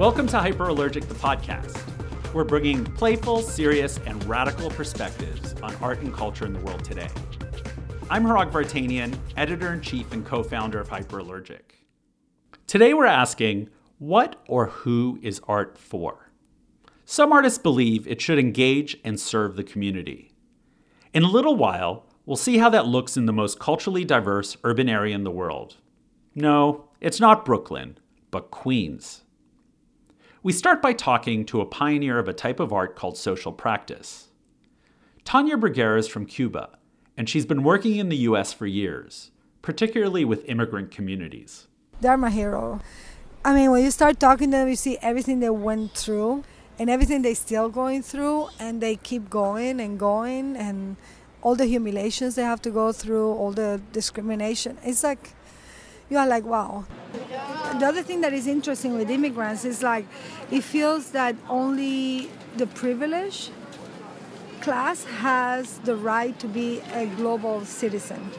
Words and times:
Welcome 0.00 0.28
to 0.28 0.38
Hyperallergic, 0.38 1.08
the 1.08 1.14
podcast. 1.14 1.78
We're 2.32 2.44
bringing 2.44 2.86
playful, 2.86 3.42
serious, 3.42 4.00
and 4.06 4.24
radical 4.24 4.70
perspectives 4.70 5.52
on 5.60 5.74
art 5.82 6.00
and 6.00 6.10
culture 6.10 6.46
in 6.46 6.54
the 6.54 6.58
world 6.60 6.82
today. 6.82 7.10
I'm 8.08 8.24
Hrag 8.24 8.50
Vartanian, 8.50 9.14
editor 9.36 9.74
in 9.74 9.82
chief 9.82 10.10
and 10.12 10.24
co 10.24 10.42
founder 10.42 10.80
of 10.80 10.88
Hyperallergic. 10.88 11.84
Today 12.66 12.94
we're 12.94 13.04
asking 13.04 13.68
what 13.98 14.42
or 14.48 14.68
who 14.68 15.18
is 15.20 15.42
art 15.46 15.76
for? 15.76 16.30
Some 17.04 17.30
artists 17.30 17.58
believe 17.58 18.08
it 18.08 18.22
should 18.22 18.38
engage 18.38 18.96
and 19.04 19.20
serve 19.20 19.54
the 19.54 19.64
community. 19.64 20.32
In 21.12 21.24
a 21.24 21.30
little 21.30 21.56
while, 21.56 22.06
we'll 22.24 22.36
see 22.36 22.56
how 22.56 22.70
that 22.70 22.86
looks 22.86 23.18
in 23.18 23.26
the 23.26 23.34
most 23.34 23.60
culturally 23.60 24.06
diverse 24.06 24.56
urban 24.64 24.88
area 24.88 25.14
in 25.14 25.24
the 25.24 25.30
world. 25.30 25.76
No, 26.34 26.88
it's 27.02 27.20
not 27.20 27.44
Brooklyn, 27.44 27.98
but 28.30 28.50
Queens. 28.50 29.24
We 30.42 30.54
start 30.54 30.80
by 30.80 30.94
talking 30.94 31.44
to 31.46 31.60
a 31.60 31.66
pioneer 31.66 32.18
of 32.18 32.26
a 32.26 32.32
type 32.32 32.60
of 32.60 32.72
art 32.72 32.96
called 32.96 33.18
social 33.18 33.52
practice. 33.52 34.28
Tania 35.22 35.58
Bruguera 35.58 35.98
is 35.98 36.08
from 36.08 36.24
Cuba, 36.24 36.78
and 37.14 37.28
she's 37.28 37.44
been 37.44 37.62
working 37.62 37.96
in 37.96 38.08
the 38.08 38.16
US 38.28 38.50
for 38.50 38.66
years, 38.66 39.32
particularly 39.60 40.24
with 40.24 40.48
immigrant 40.48 40.90
communities. 40.90 41.66
They're 42.00 42.16
my 42.16 42.30
hero. 42.30 42.80
I 43.44 43.54
mean, 43.54 43.70
when 43.70 43.84
you 43.84 43.90
start 43.90 44.18
talking 44.18 44.50
to 44.50 44.56
them, 44.56 44.68
you 44.68 44.76
see 44.76 44.96
everything 45.02 45.40
they 45.40 45.50
went 45.50 45.92
through 45.92 46.42
and 46.78 46.88
everything 46.88 47.20
they're 47.20 47.34
still 47.34 47.68
going 47.68 48.00
through, 48.00 48.48
and 48.58 48.80
they 48.80 48.96
keep 48.96 49.28
going 49.28 49.78
and 49.78 49.98
going, 49.98 50.56
and 50.56 50.96
all 51.42 51.54
the 51.54 51.66
humiliations 51.66 52.36
they 52.36 52.44
have 52.44 52.62
to 52.62 52.70
go 52.70 52.92
through, 52.92 53.32
all 53.32 53.52
the 53.52 53.82
discrimination. 53.92 54.78
It's 54.82 55.04
like, 55.04 55.34
you 56.10 56.18
are 56.18 56.26
like, 56.26 56.44
wow. 56.44 56.84
The 57.78 57.86
other 57.86 58.02
thing 58.02 58.20
that 58.20 58.32
is 58.32 58.46
interesting 58.46 58.94
with 58.94 59.08
immigrants 59.10 59.64
is 59.64 59.82
like, 59.82 60.06
it 60.50 60.62
feels 60.62 61.12
that 61.12 61.36
only 61.48 62.28
the 62.56 62.66
privileged 62.66 63.50
class 64.60 65.04
has 65.04 65.78
the 65.78 65.96
right 65.96 66.38
to 66.40 66.48
be 66.48 66.80
a 66.92 67.06
global 67.06 67.64
citizen 67.64 68.30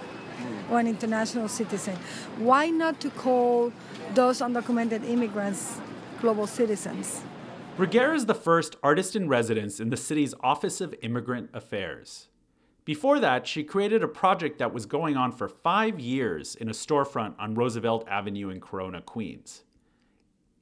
or 0.69 0.80
an 0.80 0.88
international 0.88 1.47
citizen. 1.47 1.97
Why 2.38 2.69
not 2.69 3.00
to 3.02 3.09
call 3.09 3.73
those 4.13 4.39
undocumented 4.39 5.08
immigrants 5.08 5.80
global 6.19 6.47
citizens? 6.47 7.22
Bruguera 7.78 8.16
is 8.16 8.25
the 8.25 8.35
first 8.35 8.75
artist 8.83 9.16
in 9.16 9.28
residence 9.28 9.80
in 9.80 9.89
the 9.89 9.97
city's 9.97 10.33
Office 10.41 10.81
of 10.81 10.94
Immigrant 11.02 11.50
Affairs. 11.53 12.28
Before 12.92 13.22
that, 13.22 13.47
she 13.47 13.64
created 13.64 14.03
a 14.03 14.08
project 14.09 14.59
that 14.59 14.73
was 14.73 14.86
going 14.86 15.16
on 15.16 15.31
for 15.31 15.47
five 15.47 15.97
years 15.97 16.56
in 16.56 16.67
a 16.67 16.73
storefront 16.73 17.36
on 17.39 17.56
Roosevelt 17.56 18.06
Avenue 18.06 18.50
in 18.50 18.59
Corona, 18.59 19.02
Queens. 19.02 19.64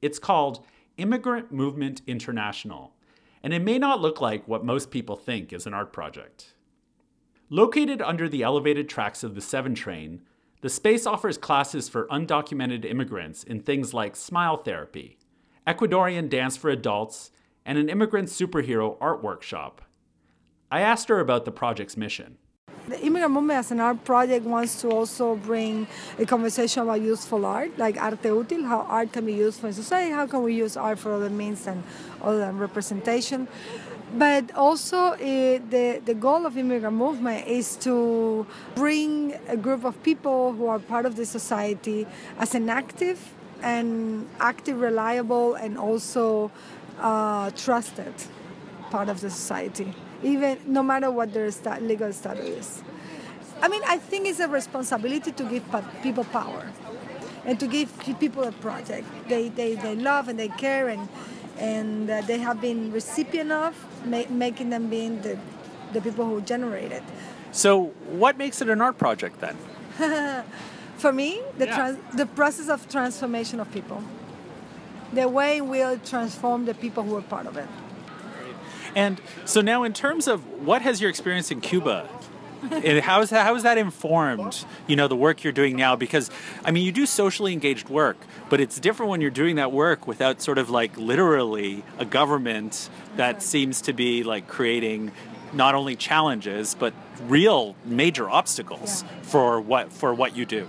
It's 0.00 0.20
called 0.20 0.64
Immigrant 0.96 1.50
Movement 1.50 2.02
International, 2.06 2.94
and 3.42 3.52
it 3.52 3.62
may 3.62 3.78
not 3.78 4.00
look 4.00 4.20
like 4.20 4.46
what 4.46 4.64
most 4.64 4.92
people 4.92 5.16
think 5.16 5.52
is 5.52 5.66
an 5.66 5.74
art 5.74 5.92
project. 5.92 6.54
Located 7.48 8.00
under 8.00 8.28
the 8.28 8.44
elevated 8.44 8.88
tracks 8.88 9.24
of 9.24 9.34
the 9.34 9.40
7 9.40 9.74
train, 9.74 10.22
the 10.60 10.70
space 10.70 11.06
offers 11.06 11.36
classes 11.36 11.88
for 11.88 12.06
undocumented 12.12 12.84
immigrants 12.84 13.42
in 13.42 13.58
things 13.58 13.92
like 13.92 14.14
smile 14.14 14.56
therapy, 14.56 15.18
Ecuadorian 15.66 16.30
dance 16.30 16.56
for 16.56 16.70
adults, 16.70 17.32
and 17.66 17.76
an 17.76 17.88
immigrant 17.88 18.28
superhero 18.28 18.96
art 19.00 19.20
workshop. 19.20 19.82
I 20.70 20.80
asked 20.82 21.08
her 21.08 21.18
about 21.18 21.44
the 21.44 21.50
project's 21.50 21.96
mission. 21.96 22.36
The 22.88 23.00
Immigrant 23.00 23.32
Movement 23.34 23.58
as 23.58 23.70
an 23.70 23.80
art 23.80 24.04
project 24.04 24.46
wants 24.46 24.80
to 24.82 24.90
also 24.90 25.36
bring 25.36 25.86
a 26.18 26.26
conversation 26.26 26.82
about 26.82 27.00
useful 27.00 27.44
art, 27.44 27.76
like 27.78 28.00
arte 28.00 28.28
útil, 28.30 28.66
how 28.66 28.80
art 28.80 29.12
can 29.12 29.26
be 29.26 29.32
useful 29.32 29.68
in 29.68 29.74
society, 29.74 30.10
how 30.10 30.26
can 30.26 30.42
we 30.42 30.54
use 30.54 30.76
art 30.76 30.98
for 30.98 31.14
other 31.14 31.30
means 31.30 31.66
and 31.66 31.82
other 32.22 32.38
than 32.38 32.58
representation. 32.58 33.48
But 34.16 34.52
also, 34.56 34.98
uh, 34.98 35.16
the, 35.18 36.02
the 36.04 36.14
goal 36.14 36.46
of 36.46 36.56
Immigrant 36.56 36.96
Movement 36.96 37.46
is 37.46 37.76
to 37.78 38.46
bring 38.74 39.38
a 39.46 39.56
group 39.56 39.84
of 39.84 40.02
people 40.02 40.52
who 40.52 40.66
are 40.66 40.80
part 40.80 41.06
of 41.06 41.14
the 41.14 41.26
society 41.26 42.06
as 42.38 42.54
an 42.54 42.68
active 42.68 43.34
and 43.62 44.28
active, 44.40 44.80
reliable, 44.80 45.54
and 45.54 45.78
also 45.78 46.50
uh, 46.98 47.50
trusted 47.50 48.14
part 48.90 49.08
of 49.08 49.20
the 49.20 49.30
society, 49.30 49.94
even 50.22 50.58
no 50.66 50.82
matter 50.82 51.10
what 51.10 51.32
their 51.32 51.50
sta- 51.50 51.78
legal 51.80 52.12
status 52.12 52.46
is. 52.46 52.82
I 53.62 53.68
mean, 53.68 53.82
I 53.86 53.98
think 53.98 54.26
it's 54.26 54.40
a 54.40 54.48
responsibility 54.48 55.32
to 55.32 55.44
give 55.44 55.64
people 56.02 56.24
power 56.24 56.70
and 57.44 57.58
to 57.60 57.66
give 57.66 57.88
people 58.18 58.44
a 58.44 58.52
project 58.52 59.06
they, 59.28 59.48
they, 59.48 59.74
they 59.74 59.94
love 59.96 60.28
and 60.28 60.38
they 60.38 60.48
care 60.48 60.88
and, 60.88 61.08
and 61.58 62.08
uh, 62.10 62.20
they 62.22 62.38
have 62.38 62.60
been 62.60 62.90
recipient 62.92 63.52
of, 63.52 63.74
ma- 64.06 64.24
making 64.30 64.70
them 64.70 64.88
being 64.88 65.20
the, 65.22 65.38
the 65.92 66.00
people 66.00 66.24
who 66.24 66.40
generate 66.42 66.90
it. 66.92 67.02
So, 67.52 67.86
what 68.10 68.38
makes 68.38 68.62
it 68.62 68.68
an 68.68 68.80
art 68.80 68.96
project 68.98 69.40
then? 69.40 69.56
For 70.96 71.12
me, 71.12 71.40
the, 71.58 71.66
Yeah. 71.66 71.74
trans- 71.76 71.98
the 72.16 72.26
process 72.26 72.68
of 72.68 72.88
transformation 72.88 73.58
of 73.60 73.70
people, 73.72 74.02
the 75.12 75.28
way 75.28 75.60
we'll 75.60 75.98
transform 75.98 76.64
the 76.66 76.74
people 76.74 77.02
who 77.02 77.16
are 77.16 77.22
part 77.22 77.46
of 77.46 77.56
it. 77.56 77.66
And 78.94 79.20
so 79.44 79.60
now, 79.60 79.82
in 79.84 79.92
terms 79.92 80.26
of 80.28 80.44
what 80.66 80.82
has 80.82 81.00
your 81.00 81.10
experience 81.10 81.50
in 81.50 81.60
Cuba, 81.60 82.08
and 82.70 83.00
how 83.00 83.22
is 83.22 83.30
that, 83.30 83.46
how 83.46 83.54
is 83.54 83.62
that 83.62 83.78
informed? 83.78 84.64
You 84.86 84.96
know, 84.96 85.08
the 85.08 85.16
work 85.16 85.42
you're 85.44 85.52
doing 85.52 85.76
now, 85.76 85.96
because 85.96 86.30
I 86.64 86.70
mean, 86.70 86.84
you 86.84 86.92
do 86.92 87.06
socially 87.06 87.52
engaged 87.52 87.88
work, 87.88 88.18
but 88.50 88.60
it's 88.60 88.78
different 88.78 89.08
when 89.10 89.20
you're 89.22 89.30
doing 89.30 89.56
that 89.56 89.72
work 89.72 90.06
without 90.06 90.42
sort 90.42 90.58
of 90.58 90.68
like 90.68 90.96
literally 90.98 91.82
a 91.98 92.04
government 92.04 92.90
that 93.16 93.42
seems 93.42 93.80
to 93.82 93.92
be 93.92 94.22
like 94.22 94.46
creating 94.46 95.12
not 95.52 95.74
only 95.74 95.96
challenges 95.96 96.76
but 96.78 96.92
real 97.26 97.74
major 97.84 98.30
obstacles 98.30 99.02
Yeah. 99.02 99.22
for 99.22 99.60
what 99.60 99.92
for 99.92 100.14
what 100.14 100.36
you 100.36 100.44
do. 100.46 100.68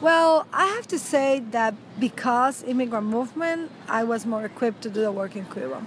Well, 0.00 0.46
I 0.52 0.66
have 0.66 0.86
to 0.88 0.98
say 0.98 1.42
that 1.50 1.74
because 1.98 2.62
immigrant 2.62 3.06
movement, 3.06 3.70
I 3.88 4.04
was 4.04 4.26
more 4.26 4.44
equipped 4.44 4.82
to 4.82 4.90
do 4.90 5.00
the 5.00 5.10
work 5.12 5.34
in 5.34 5.44
Cuba. 5.46 5.82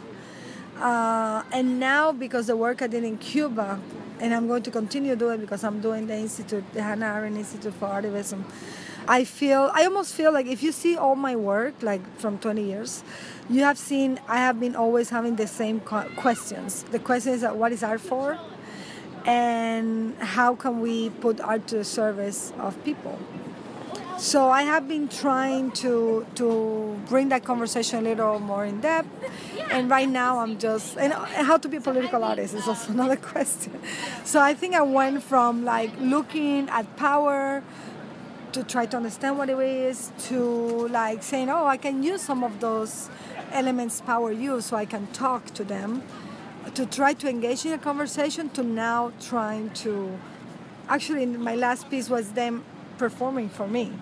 Uh, 0.81 1.43
and 1.51 1.79
now, 1.79 2.11
because 2.11 2.47
the 2.47 2.57
work 2.57 2.81
I 2.81 2.87
did 2.87 3.03
in 3.03 3.17
Cuba, 3.19 3.79
and 4.19 4.33
I'm 4.33 4.47
going 4.47 4.63
to 4.63 4.71
continue 4.71 5.15
doing 5.15 5.35
it 5.35 5.41
because 5.41 5.63
I'm 5.63 5.79
doing 5.79 6.07
the 6.07 6.15
institute, 6.15 6.63
the 6.73 6.81
Hannah 6.81 7.05
Arendt 7.05 7.37
Institute 7.37 7.73
for 7.75 7.87
Artivism. 7.87 8.43
I 9.07 9.23
feel, 9.23 9.69
I 9.73 9.85
almost 9.85 10.15
feel 10.15 10.31
like 10.31 10.47
if 10.47 10.63
you 10.63 10.71
see 10.71 10.97
all 10.97 11.15
my 11.15 11.35
work, 11.35 11.75
like 11.83 12.01
from 12.17 12.39
20 12.39 12.63
years, 12.63 13.03
you 13.47 13.61
have 13.61 13.77
seen 13.77 14.19
I 14.27 14.37
have 14.37 14.59
been 14.59 14.75
always 14.75 15.09
having 15.09 15.35
the 15.35 15.47
same 15.47 15.81
questions. 15.81 16.83
The 16.83 16.99
question 16.99 17.33
is, 17.33 17.41
that 17.41 17.57
what 17.57 17.71
is 17.71 17.83
art 17.83 18.01
for? 18.01 18.39
And 19.25 20.15
how 20.17 20.55
can 20.55 20.81
we 20.81 21.11
put 21.11 21.39
art 21.41 21.67
to 21.67 21.77
the 21.77 21.83
service 21.83 22.53
of 22.57 22.83
people? 22.83 23.19
So 24.17 24.49
I 24.49 24.61
have 24.61 24.87
been 24.87 25.07
trying 25.07 25.71
to 25.81 26.27
to 26.35 26.99
bring 27.09 27.29
that 27.29 27.43
conversation 27.43 28.05
a 28.05 28.09
little 28.09 28.39
more 28.39 28.65
in 28.65 28.79
depth, 28.79 29.09
and 29.71 29.89
right 29.89 30.09
now 30.09 30.39
I'm 30.39 30.59
just 30.59 30.97
and 30.97 31.13
how 31.13 31.57
to 31.57 31.67
be 31.67 31.77
a 31.77 31.81
political 31.81 32.23
artist 32.23 32.53
is 32.53 32.67
also 32.67 32.91
another 32.97 33.15
question. 33.15 33.79
So 34.25 34.39
I 34.39 34.53
think 34.53 34.75
I 34.75 34.81
went 34.81 35.23
from 35.23 35.63
like 35.63 35.91
looking 35.99 36.69
at 36.69 36.95
power 36.97 37.63
to 38.51 38.63
try 38.63 38.85
to 38.85 38.97
understand 38.97 39.37
what 39.37 39.49
it 39.49 39.57
is 39.57 40.11
to 40.27 40.87
like 40.89 41.23
saying, 41.23 41.49
oh, 41.49 41.65
I 41.65 41.77
can 41.77 42.03
use 42.03 42.21
some 42.21 42.43
of 42.43 42.59
those 42.59 43.09
elements 43.51 44.01
power 44.01 44.31
use, 44.31 44.65
so 44.65 44.77
I 44.77 44.85
can 44.85 45.07
talk 45.07 45.45
to 45.53 45.63
them, 45.63 46.03
to 46.73 46.85
try 46.85 47.13
to 47.13 47.29
engage 47.29 47.65
in 47.65 47.73
a 47.73 47.77
conversation. 47.77 48.49
To 48.49 48.63
now 48.63 49.13
trying 49.21 49.69
to 49.85 50.19
actually 50.89 51.25
my 51.25 51.55
last 51.55 51.89
piece 51.89 52.09
was 52.09 52.33
them 52.33 52.63
performing 52.97 53.49
for 53.49 53.67
me 53.67 53.93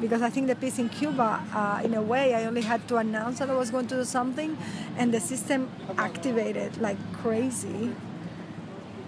because 0.00 0.22
I 0.22 0.30
think 0.30 0.46
the 0.46 0.54
piece 0.56 0.78
in 0.78 0.88
Cuba, 0.88 1.42
uh, 1.54 1.80
in 1.84 1.94
a 1.94 2.02
way, 2.02 2.34
I 2.34 2.44
only 2.46 2.62
had 2.62 2.86
to 2.88 2.96
announce 2.96 3.38
that 3.40 3.50
I 3.50 3.54
was 3.54 3.70
going 3.70 3.86
to 3.88 3.96
do 3.96 4.04
something, 4.04 4.56
and 4.96 5.12
the 5.12 5.20
system 5.20 5.68
activated 5.98 6.78
like 6.80 6.96
crazy, 7.22 7.94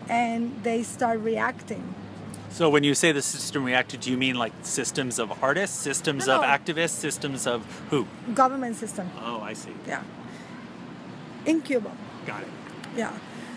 and 0.09 0.62
they 0.62 0.83
start 0.83 1.21
reacting. 1.21 1.94
So 2.50 2.69
when 2.69 2.85
you 2.85 2.94
say 2.94 3.12
the 3.12 3.23
system 3.23 3.65
reacted, 3.65 4.00
do 4.00 4.11
you 4.11 4.19
mean 4.19 4.37
like 4.37 4.53
systems 4.62 5.19
of 5.19 5.43
artists, 5.43 5.77
systems 5.79 6.27
No, 6.27 6.37
of 6.37 6.43
activists, 6.44 6.91
systems 6.91 7.47
of 7.47 7.65
who? 7.91 8.06
Government 8.35 8.77
system, 8.77 9.11
Oh, 9.25 9.41
I 9.41 9.55
see. 9.55 9.73
yeah. 9.88 10.03
In 11.47 11.61
Cuba, 11.62 11.91
Got 12.27 12.43
it. 12.43 12.49
yeah. 12.97 13.12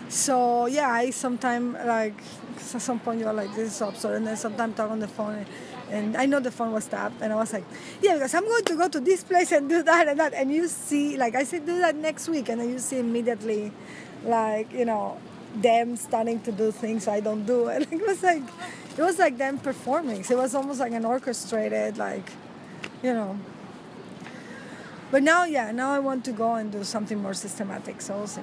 So 0.08 0.66
yeah, 0.66 0.88
I 0.90 1.10
sometimes 1.10 1.76
like 1.84 2.14
at 2.56 2.80
some 2.80 2.98
point 3.00 3.20
you're 3.20 3.32
like 3.32 3.54
this 3.54 3.74
is 3.74 3.80
absurd, 3.82 4.16
and 4.16 4.26
then 4.26 4.36
sometimes 4.36 4.76
talk 4.76 4.90
on 4.90 5.00
the 5.00 5.08
phone. 5.08 5.34
And 5.34 5.46
I 5.92 6.26
know 6.26 6.40
the 6.40 6.50
phone 6.50 6.72
was 6.72 6.86
tapped, 6.86 7.22
and 7.22 7.32
I 7.32 7.36
was 7.36 7.52
like, 7.52 7.64
"Yeah, 8.02 8.14
because 8.14 8.34
I'm 8.34 8.44
going 8.44 8.64
to 8.64 8.76
go 8.76 8.88
to 8.88 9.00
this 9.00 9.22
place 9.22 9.52
and 9.52 9.68
do 9.68 9.82
that 9.90 10.08
and 10.08 10.18
that." 10.18 10.34
And 10.34 10.52
you 10.52 10.68
see, 10.68 11.16
like 11.16 11.34
I 11.34 11.44
said, 11.44 11.66
do 11.66 11.78
that 11.78 11.96
next 11.96 12.28
week, 12.28 12.48
and 12.48 12.60
then 12.60 12.70
you 12.70 12.78
see 12.78 12.98
immediately, 12.98 13.72
like 14.24 14.72
you 14.72 14.84
know, 14.84 15.18
them 15.54 15.96
starting 15.96 16.40
to 16.42 16.52
do 16.52 16.70
things 16.72 17.08
I 17.08 17.20
don't 17.20 17.44
do, 17.46 17.68
and 17.72 17.86
it 17.90 18.06
was 18.06 18.22
like, 18.22 18.42
it 18.96 19.02
was 19.02 19.18
like 19.18 19.38
them 19.38 19.58
performing. 19.58 20.24
So 20.24 20.38
it 20.38 20.42
was 20.42 20.54
almost 20.54 20.80
like 20.80 20.92
an 20.92 21.04
orchestrated, 21.04 21.98
like, 21.98 22.30
you 23.02 23.12
know. 23.14 23.38
But 25.10 25.22
now, 25.22 25.44
yeah, 25.44 25.70
now 25.70 25.92
I 25.92 26.00
want 26.00 26.24
to 26.24 26.32
go 26.32 26.54
and 26.54 26.72
do 26.72 26.82
something 26.82 27.20
more 27.22 27.34
systematic. 27.34 28.00
So 28.00 28.16
we'll 28.16 28.26
see. 28.26 28.42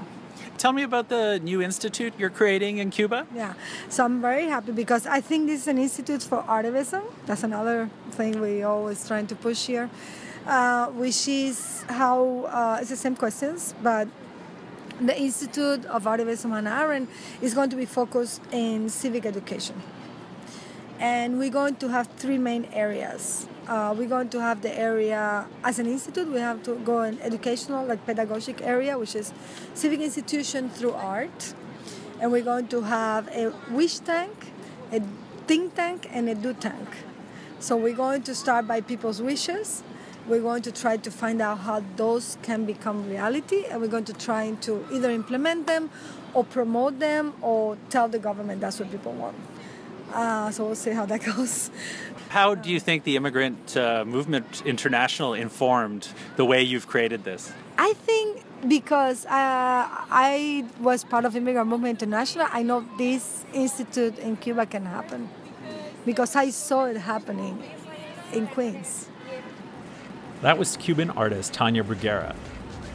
Tell 0.63 0.71
me 0.71 0.83
about 0.83 1.09
the 1.09 1.41
new 1.43 1.61
institute 1.61 2.13
you're 2.17 2.29
creating 2.29 2.77
in 2.77 2.89
Cuba. 2.89 3.27
Yeah, 3.35 3.53
so 3.89 4.05
I'm 4.05 4.21
very 4.21 4.45
happy 4.45 4.71
because 4.71 5.05
I 5.05 5.19
think 5.19 5.47
this 5.47 5.63
is 5.63 5.67
an 5.67 5.77
institute 5.77 6.23
for 6.23 6.41
artivism. 6.43 7.03
That's 7.25 7.43
another 7.43 7.89
thing 8.11 8.39
we 8.39 8.63
always 8.63 9.05
trying 9.05 9.27
to 9.27 9.35
push 9.35 9.65
here, 9.65 9.89
uh, 10.47 10.87
which 10.87 11.27
is 11.27 11.83
how 11.89 12.45
uh, 12.45 12.77
it's 12.79 12.91
the 12.91 12.95
same 12.95 13.17
questions, 13.17 13.75
but 13.83 14.07
the 15.01 15.19
Institute 15.19 15.85
of 15.87 16.05
Artivism 16.05 16.51
Hannah 16.51 16.79
Arendt 16.79 17.09
is 17.41 17.53
going 17.53 17.69
to 17.69 17.75
be 17.75 17.85
focused 17.85 18.39
in 18.53 18.87
civic 18.87 19.25
education. 19.25 19.75
And 20.97 21.39
we're 21.39 21.51
going 21.51 21.75
to 21.75 21.89
have 21.89 22.07
three 22.15 22.37
main 22.37 22.69
areas. 22.71 23.47
Uh, 23.67 23.95
we're 23.97 24.09
going 24.09 24.27
to 24.27 24.41
have 24.41 24.61
the 24.61 24.77
area 24.77 25.45
as 25.63 25.79
an 25.79 25.87
institute. 25.87 26.27
We 26.27 26.39
have 26.39 26.63
to 26.63 26.75
go 26.79 27.03
in 27.03 27.17
educational, 27.21 27.85
like 27.85 28.05
pedagogic 28.05 28.61
area, 28.61 28.97
which 28.97 29.15
is 29.15 29.31
civic 29.73 30.01
institution 30.01 30.69
through 30.69 30.91
art, 30.91 31.53
and 32.19 32.29
we're 32.29 32.43
going 32.43 32.67
to 32.67 32.81
have 32.81 33.29
a 33.29 33.53
wish 33.71 33.99
tank, 33.99 34.51
a 34.91 35.01
think 35.47 35.75
tank, 35.75 36.09
and 36.11 36.27
a 36.27 36.35
do 36.35 36.53
tank. 36.53 36.89
So 37.59 37.77
we're 37.77 37.95
going 37.95 38.23
to 38.23 38.35
start 38.35 38.67
by 38.67 38.81
people's 38.81 39.21
wishes. 39.21 39.81
We're 40.27 40.41
going 40.41 40.61
to 40.63 40.71
try 40.73 40.97
to 40.97 41.09
find 41.11 41.41
out 41.41 41.59
how 41.59 41.83
those 41.95 42.37
can 42.41 42.65
become 42.65 43.09
reality, 43.09 43.63
and 43.69 43.79
we're 43.79 43.87
going 43.87 44.05
to 44.05 44.13
try 44.13 44.51
to 44.51 44.85
either 44.91 45.09
implement 45.09 45.67
them, 45.67 45.89
or 46.33 46.43
promote 46.43 46.99
them, 46.99 47.33
or 47.41 47.77
tell 47.89 48.09
the 48.09 48.19
government 48.19 48.59
that's 48.59 48.79
what 48.79 48.91
people 48.91 49.13
want. 49.13 49.37
Uh, 50.13 50.51
so 50.51 50.65
we'll 50.65 50.75
see 50.75 50.91
how 50.91 51.05
that 51.05 51.23
goes. 51.23 51.71
How 52.29 52.55
do 52.55 52.71
you 52.71 52.79
think 52.79 53.03
the 53.03 53.15
immigrant 53.15 53.75
uh, 53.77 54.05
movement 54.05 54.63
international 54.65 55.33
informed 55.33 56.07
the 56.35 56.45
way 56.45 56.61
you've 56.61 56.87
created 56.87 57.23
this? 57.23 57.51
I 57.77 57.93
think 57.93 58.43
because 58.67 59.25
uh, 59.25 59.29
I 59.29 60.65
was 60.79 61.03
part 61.03 61.25
of 61.25 61.35
Immigrant 61.35 61.67
Movement 61.67 62.01
International, 62.01 62.47
I 62.51 62.63
know 62.63 62.85
this 62.97 63.45
institute 63.53 64.17
in 64.19 64.37
Cuba 64.37 64.65
can 64.65 64.85
happen 64.85 65.29
because 66.05 66.35
I 66.35 66.49
saw 66.49 66.85
it 66.85 66.97
happening 66.97 67.61
in 68.31 68.47
Queens. 68.47 69.09
That 70.41 70.57
was 70.57 70.77
Cuban 70.77 71.09
artist 71.11 71.53
Tania 71.53 71.83
Bruguera. 71.83 72.35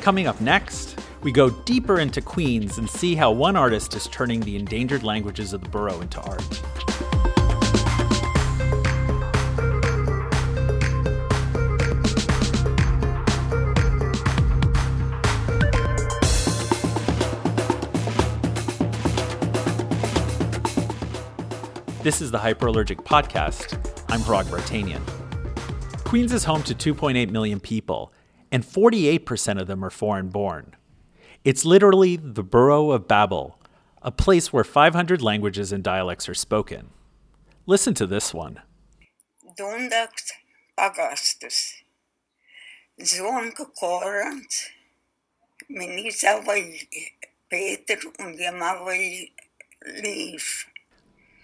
Coming 0.01 0.27
up 0.27 0.41
next, 0.41 0.99
we 1.23 1.33
go 1.33 1.51
deeper 1.51 1.99
into 1.99 2.21
Queens 2.21 2.79
and 2.79 2.89
see 2.89 3.15
how 3.15 3.33
one 3.33 3.57
artist 3.57 3.95
is 3.95 4.07
turning 4.09 4.41
the 4.41 4.57
endangered 4.57 5.03
languages 5.03 5.53
of 5.53 5.63
the 5.63 5.69
borough 5.69 6.01
into 6.01 6.21
art. 6.21 6.63
This 22.09 22.23
is 22.23 22.31
the 22.31 22.39
Hyperallergic 22.39 23.05
Podcast. 23.05 23.75
I'm 24.09 24.21
Hrag 24.21 24.45
Vartanian. 24.45 25.05
Queens 26.05 26.33
is 26.33 26.45
home 26.45 26.63
to 26.63 26.75
2.8 26.75 27.29
million 27.29 27.61
people, 27.61 28.15
and 28.51 28.65
48% 28.65 29.61
of 29.61 29.67
them 29.67 29.85
are 29.85 29.91
foreign 29.91 30.31
born. 30.31 30.75
It's 31.45 31.67
literally 31.67 32.17
the 32.17 32.43
borough 32.43 32.93
of 32.93 33.07
Babel, 33.09 33.59
a 34.01 34.11
place 34.11 34.51
where 34.55 34.65
500 34.65 35.21
languages 35.21 35.71
and 35.71 35.85
dialects 35.85 36.31
are 36.31 36.35
spoken. 36.35 36.89
Listen 37.67 37.93
to 37.93 38.07
this 38.07 38.33
one. 38.33 38.63
Dondags 39.61 40.31
pagastus. 40.79 41.75
Zonke 43.03 43.67
korant. 43.79 44.71
Minisa 45.71 46.43
Peter. 47.51 48.01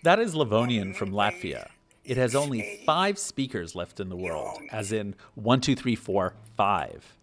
That 0.04 0.20
is 0.20 0.34
Livonian 0.34 0.92
from 0.92 1.12
Latvia. 1.12 1.68
It 2.04 2.18
has 2.18 2.34
only 2.34 2.82
five 2.84 3.18
speakers 3.18 3.74
left 3.74 4.00
in 4.00 4.10
the 4.10 4.16
world, 4.16 4.58
as 4.70 4.92
in 4.92 5.14
one, 5.34 5.62
two, 5.62 5.74
three, 5.74 5.96
four, 5.96 6.34
five. 6.58 7.16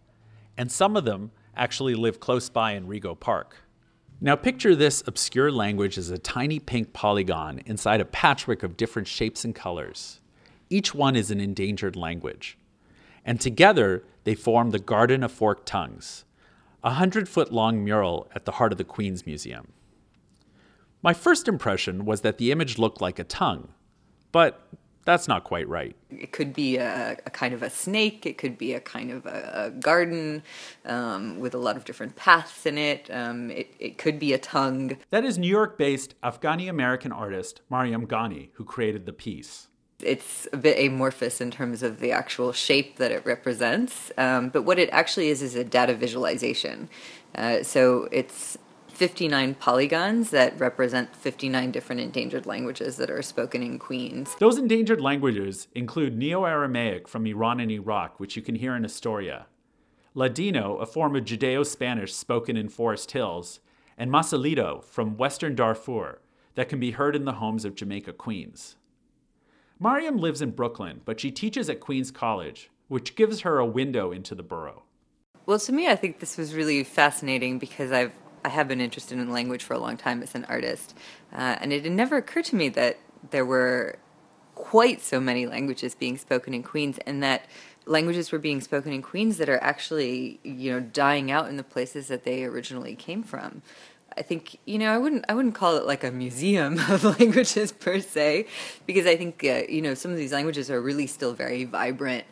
And 0.57 0.71
some 0.71 0.97
of 0.97 1.05
them 1.05 1.29
actually 1.55 1.93
live 1.93 2.19
close 2.19 2.49
by 2.49 2.71
in 2.71 2.87
Rego 2.87 3.19
Park. 3.19 3.57
Now, 4.19 4.35
picture 4.35 4.75
this 4.75 5.03
obscure 5.05 5.51
language 5.51 5.99
as 5.99 6.09
a 6.09 6.17
tiny 6.17 6.57
pink 6.57 6.91
polygon 6.91 7.61
inside 7.67 8.01
a 8.01 8.05
patchwork 8.05 8.63
of 8.63 8.77
different 8.77 9.07
shapes 9.07 9.45
and 9.45 9.53
colors. 9.53 10.19
Each 10.71 10.91
one 10.95 11.15
is 11.15 11.29
an 11.29 11.39
endangered 11.39 11.95
language. 11.95 12.57
And 13.23 13.39
together, 13.39 14.03
they 14.23 14.33
form 14.33 14.71
the 14.71 14.79
Garden 14.79 15.21
of 15.21 15.31
Forked 15.31 15.67
Tongues, 15.67 16.25
a 16.83 16.93
hundred 16.93 17.29
foot 17.29 17.53
long 17.53 17.83
mural 17.83 18.27
at 18.33 18.45
the 18.45 18.53
heart 18.53 18.71
of 18.71 18.79
the 18.79 18.83
Queen's 18.83 19.27
Museum. 19.27 19.67
My 21.03 21.13
first 21.13 21.47
impression 21.47 22.05
was 22.05 22.21
that 22.21 22.37
the 22.37 22.51
image 22.51 22.77
looked 22.77 23.01
like 23.01 23.17
a 23.17 23.23
tongue, 23.23 23.69
but 24.31 24.67
that's 25.03 25.27
not 25.27 25.43
quite 25.43 25.67
right. 25.67 25.95
It 26.11 26.31
could 26.31 26.53
be 26.53 26.77
a, 26.77 27.17
a 27.25 27.29
kind 27.31 27.53
of 27.53 27.63
a 27.63 27.69
snake, 27.69 28.25
it 28.25 28.37
could 28.37 28.57
be 28.57 28.73
a 28.73 28.79
kind 28.79 29.11
of 29.11 29.25
a, 29.25 29.51
a 29.67 29.71
garden 29.71 30.43
um, 30.85 31.39
with 31.39 31.55
a 31.55 31.57
lot 31.57 31.75
of 31.75 31.85
different 31.85 32.15
paths 32.15 32.65
in 32.65 32.77
it. 32.77 33.09
Um, 33.11 33.49
it. 33.49 33.73
It 33.79 33.97
could 33.97 34.19
be 34.19 34.33
a 34.33 34.37
tongue. 34.37 34.97
That 35.09 35.25
is 35.25 35.37
New 35.37 35.47
York 35.47 35.77
based 35.77 36.13
Afghani 36.21 36.69
American 36.69 37.11
artist 37.11 37.61
Mariam 37.69 38.05
Ghani, 38.05 38.49
who 38.53 38.63
created 38.63 39.05
the 39.05 39.13
piece. 39.13 39.67
It's 40.03 40.47
a 40.51 40.57
bit 40.57 40.83
amorphous 40.83 41.41
in 41.41 41.51
terms 41.51 41.83
of 41.83 41.99
the 41.99 42.11
actual 42.11 42.53
shape 42.53 42.97
that 42.97 43.11
it 43.11 43.23
represents, 43.25 44.11
um, 44.17 44.49
but 44.49 44.63
what 44.63 44.79
it 44.79 44.89
actually 44.91 45.29
is 45.29 45.41
is 45.43 45.55
a 45.55 45.63
data 45.63 45.93
visualization. 45.93 46.89
Uh, 47.35 47.63
so 47.63 48.07
it's 48.11 48.57
59 48.91 49.55
polygons 49.55 50.29
that 50.29 50.59
represent 50.59 51.15
59 51.15 51.71
different 51.71 52.01
endangered 52.01 52.45
languages 52.45 52.97
that 52.97 53.09
are 53.09 53.21
spoken 53.21 53.63
in 53.63 53.79
Queens. 53.79 54.35
Those 54.39 54.57
endangered 54.57 55.01
languages 55.01 55.67
include 55.73 56.17
Neo 56.17 56.45
Aramaic 56.45 57.07
from 57.07 57.25
Iran 57.25 57.59
and 57.59 57.71
Iraq, 57.71 58.19
which 58.19 58.35
you 58.35 58.41
can 58.41 58.55
hear 58.55 58.75
in 58.75 58.85
Astoria, 58.85 59.47
Ladino, 60.13 60.77
a 60.77 60.85
form 60.85 61.15
of 61.15 61.23
Judeo 61.23 61.65
Spanish 61.65 62.13
spoken 62.13 62.57
in 62.57 62.67
Forest 62.67 63.11
Hills, 63.11 63.61
and 63.97 64.11
Masalito 64.11 64.83
from 64.83 65.15
Western 65.15 65.55
Darfur 65.55 66.19
that 66.55 66.67
can 66.67 66.79
be 66.79 66.91
heard 66.91 67.15
in 67.15 67.23
the 67.23 67.33
homes 67.33 67.63
of 67.63 67.75
Jamaica 67.75 68.13
Queens. 68.13 68.75
Mariam 69.79 70.17
lives 70.17 70.41
in 70.41 70.51
Brooklyn, 70.51 71.01
but 71.05 71.19
she 71.19 71.31
teaches 71.31 71.69
at 71.69 71.79
Queens 71.79 72.11
College, 72.11 72.69
which 72.89 73.15
gives 73.15 73.41
her 73.41 73.57
a 73.57 73.65
window 73.65 74.11
into 74.11 74.35
the 74.35 74.43
borough. 74.43 74.83
Well, 75.45 75.59
to 75.59 75.71
me, 75.71 75.87
I 75.87 75.95
think 75.95 76.19
this 76.19 76.37
was 76.37 76.53
really 76.53 76.83
fascinating 76.83 77.57
because 77.57 77.91
I've 77.91 78.11
I 78.43 78.49
have 78.49 78.67
been 78.67 78.81
interested 78.81 79.17
in 79.17 79.31
language 79.31 79.63
for 79.63 79.73
a 79.73 79.79
long 79.79 79.97
time 79.97 80.23
as 80.23 80.35
an 80.35 80.45
artist, 80.45 80.97
uh, 81.33 81.57
and 81.59 81.71
it 81.71 81.83
had 81.83 81.91
never 81.91 82.17
occurred 82.17 82.45
to 82.45 82.55
me 82.55 82.69
that 82.69 82.97
there 83.29 83.45
were 83.45 83.97
quite 84.55 85.01
so 85.01 85.19
many 85.19 85.45
languages 85.45 85.95
being 85.95 86.17
spoken 86.17 86.53
in 86.53 86.63
Queens, 86.63 86.99
and 87.05 87.21
that 87.23 87.45
languages 87.85 88.31
were 88.31 88.39
being 88.39 88.61
spoken 88.61 88.93
in 88.93 89.01
Queens 89.01 89.37
that 89.37 89.49
are 89.49 89.61
actually 89.61 90.39
you 90.43 90.71
know 90.71 90.79
dying 90.79 91.31
out 91.31 91.49
in 91.49 91.57
the 91.57 91.63
places 91.63 92.07
that 92.07 92.23
they 92.23 92.43
originally 92.43 92.95
came 92.95 93.23
from. 93.23 93.61
I 94.17 94.23
think 94.23 94.59
you 94.65 94.77
know 94.77 94.93
I 94.93 94.97
wouldn't 94.97 95.25
I 95.29 95.33
wouldn't 95.33 95.55
call 95.55 95.77
it 95.77 95.85
like 95.85 96.03
a 96.03 96.11
museum 96.11 96.79
of 96.89 97.03
languages 97.03 97.71
per 97.71 97.99
se, 97.99 98.47
because 98.85 99.05
I 99.05 99.15
think 99.15 99.43
uh, 99.43 99.63
you 99.69 99.81
know 99.81 99.93
some 99.93 100.11
of 100.11 100.17
these 100.17 100.33
languages 100.33 100.69
are 100.69 100.81
really 100.81 101.07
still 101.07 101.33
very 101.33 101.63
vibrant, 101.65 102.25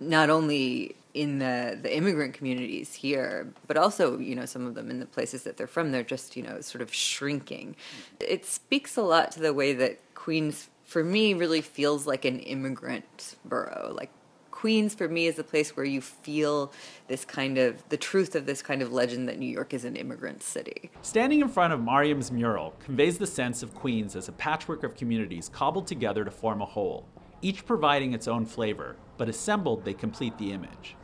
not 0.00 0.30
only 0.30 0.94
in 1.18 1.40
the 1.40 1.76
the 1.82 1.94
immigrant 1.94 2.32
communities 2.32 2.94
here, 2.94 3.52
but 3.66 3.76
also 3.76 4.18
you 4.18 4.36
know 4.36 4.46
some 4.46 4.66
of 4.66 4.74
them 4.76 4.88
in 4.88 5.00
the 5.00 5.06
places 5.06 5.42
that 5.42 5.56
they're 5.56 5.66
from, 5.66 5.90
they're 5.90 6.04
just 6.04 6.36
you 6.36 6.42
know 6.44 6.60
sort 6.60 6.80
of 6.80 6.94
shrinking. 6.94 7.74
It 8.20 8.46
speaks 8.46 8.96
a 8.96 9.02
lot 9.02 9.32
to 9.32 9.40
the 9.40 9.52
way 9.52 9.72
that 9.72 10.14
Queens, 10.14 10.68
for 10.84 11.02
me, 11.02 11.34
really 11.34 11.60
feels 11.60 12.06
like 12.06 12.24
an 12.24 12.38
immigrant 12.38 13.34
borough. 13.44 13.92
Like 13.92 14.10
Queens, 14.52 14.94
for 14.94 15.08
me, 15.08 15.26
is 15.26 15.40
a 15.40 15.44
place 15.44 15.76
where 15.76 15.86
you 15.86 16.00
feel 16.00 16.72
this 17.08 17.24
kind 17.24 17.58
of 17.58 17.88
the 17.88 17.96
truth 17.96 18.36
of 18.36 18.46
this 18.46 18.62
kind 18.62 18.80
of 18.80 18.92
legend 18.92 19.28
that 19.28 19.40
New 19.40 19.50
York 19.50 19.74
is 19.74 19.84
an 19.84 19.96
immigrant 19.96 20.44
city. 20.44 20.88
Standing 21.02 21.40
in 21.40 21.48
front 21.48 21.72
of 21.72 21.82
Mariam's 21.82 22.30
mural 22.30 22.74
conveys 22.78 23.18
the 23.18 23.26
sense 23.26 23.64
of 23.64 23.74
Queens 23.74 24.14
as 24.14 24.28
a 24.28 24.32
patchwork 24.32 24.84
of 24.84 24.94
communities 24.94 25.48
cobbled 25.48 25.88
together 25.88 26.24
to 26.24 26.30
form 26.30 26.62
a 26.62 26.64
whole, 26.64 27.08
each 27.42 27.66
providing 27.66 28.14
its 28.14 28.28
own 28.28 28.46
flavor, 28.46 28.94
but 29.16 29.28
assembled 29.28 29.84
they 29.84 29.94
complete 29.94 30.38
the 30.38 30.52
image. 30.52 30.94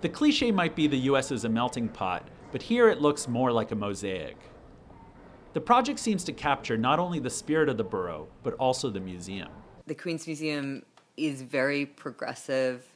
The 0.00 0.08
cliche 0.08 0.52
might 0.52 0.76
be 0.76 0.86
the 0.86 1.10
US 1.10 1.32
is 1.32 1.44
a 1.44 1.48
melting 1.48 1.88
pot, 1.88 2.28
but 2.52 2.62
here 2.62 2.88
it 2.88 3.00
looks 3.00 3.26
more 3.26 3.50
like 3.50 3.72
a 3.72 3.74
mosaic. 3.74 4.36
The 5.54 5.60
project 5.60 5.98
seems 5.98 6.22
to 6.24 6.32
capture 6.32 6.76
not 6.76 7.00
only 7.00 7.18
the 7.18 7.30
spirit 7.30 7.68
of 7.68 7.78
the 7.78 7.84
borough, 7.84 8.28
but 8.44 8.54
also 8.54 8.90
the 8.90 9.00
museum. 9.00 9.48
The 9.86 9.96
Queens 9.96 10.24
Museum 10.28 10.84
is 11.16 11.42
very 11.42 11.84
progressive 11.84 12.86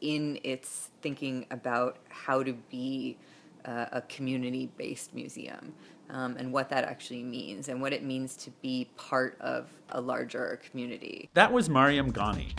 in 0.00 0.40
its 0.42 0.90
thinking 1.00 1.46
about 1.52 1.98
how 2.08 2.42
to 2.42 2.52
be 2.52 3.16
uh, 3.64 3.86
a 3.92 4.00
community 4.02 4.68
based 4.76 5.14
museum 5.14 5.72
um, 6.10 6.36
and 6.38 6.52
what 6.52 6.68
that 6.70 6.82
actually 6.82 7.22
means 7.22 7.68
and 7.68 7.80
what 7.80 7.92
it 7.92 8.02
means 8.02 8.36
to 8.36 8.50
be 8.62 8.88
part 8.96 9.36
of 9.40 9.68
a 9.90 10.00
larger 10.00 10.60
community. 10.68 11.28
That 11.34 11.52
was 11.52 11.68
Mariam 11.68 12.12
Ghani. 12.12 12.58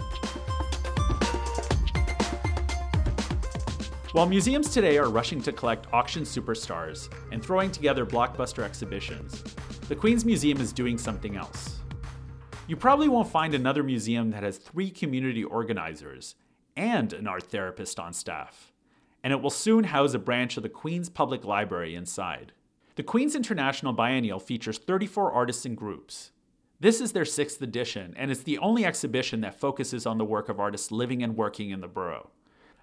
While 4.12 4.26
museums 4.26 4.72
today 4.74 4.98
are 4.98 5.08
rushing 5.08 5.40
to 5.44 5.52
collect 5.52 5.86
auction 5.94 6.24
superstars 6.24 7.14
and 7.32 7.46
throwing 7.46 7.70
together 7.70 8.08
blockbuster 8.08 8.64
exhibitions, 8.64 9.44
the 9.88 9.96
Queen's 9.96 10.26
Museum 10.26 10.60
is 10.60 10.74
doing 10.74 10.98
something 10.98 11.36
else. 11.36 11.78
You 12.66 12.76
probably 12.76 13.08
won't 13.08 13.30
find 13.30 13.54
another 13.54 13.84
museum 13.84 14.32
that 14.32 14.42
has 14.42 14.58
three 14.58 14.90
community 14.90 15.44
organizers 15.44 16.34
and 16.76 17.14
an 17.14 17.28
art 17.28 17.52
therapist 17.52 18.00
on 18.00 18.14
staff, 18.14 18.74
and 19.24 19.32
it 19.32 19.44
will 19.44 19.52
soon 19.52 19.84
house 19.84 20.16
a 20.16 20.20
branch 20.20 20.58
of 20.58 20.64
the 20.64 20.70
Queen's 20.70 21.10
Public 21.10 21.46
Library 21.46 21.94
inside. 21.94 22.52
The 22.96 23.04
Queen's 23.04 23.36
International 23.36 23.94
Biennial 23.94 24.40
features 24.40 24.80
34 24.80 25.32
artists 25.32 25.68
and 25.68 25.78
groups. 25.78 26.32
This 26.80 27.00
is 27.00 27.12
their 27.12 27.26
sixth 27.26 27.62
edition, 27.62 28.16
and 28.18 28.32
it's 28.32 28.42
the 28.42 28.58
only 28.58 28.86
exhibition 28.86 29.42
that 29.42 29.60
focuses 29.60 30.08
on 30.08 30.18
the 30.18 30.26
work 30.26 30.50
of 30.50 30.60
artists 30.60 30.92
living 30.92 31.22
and 31.22 31.38
working 31.38 31.70
in 31.70 31.82
the 31.82 31.88
borough. 31.88 32.32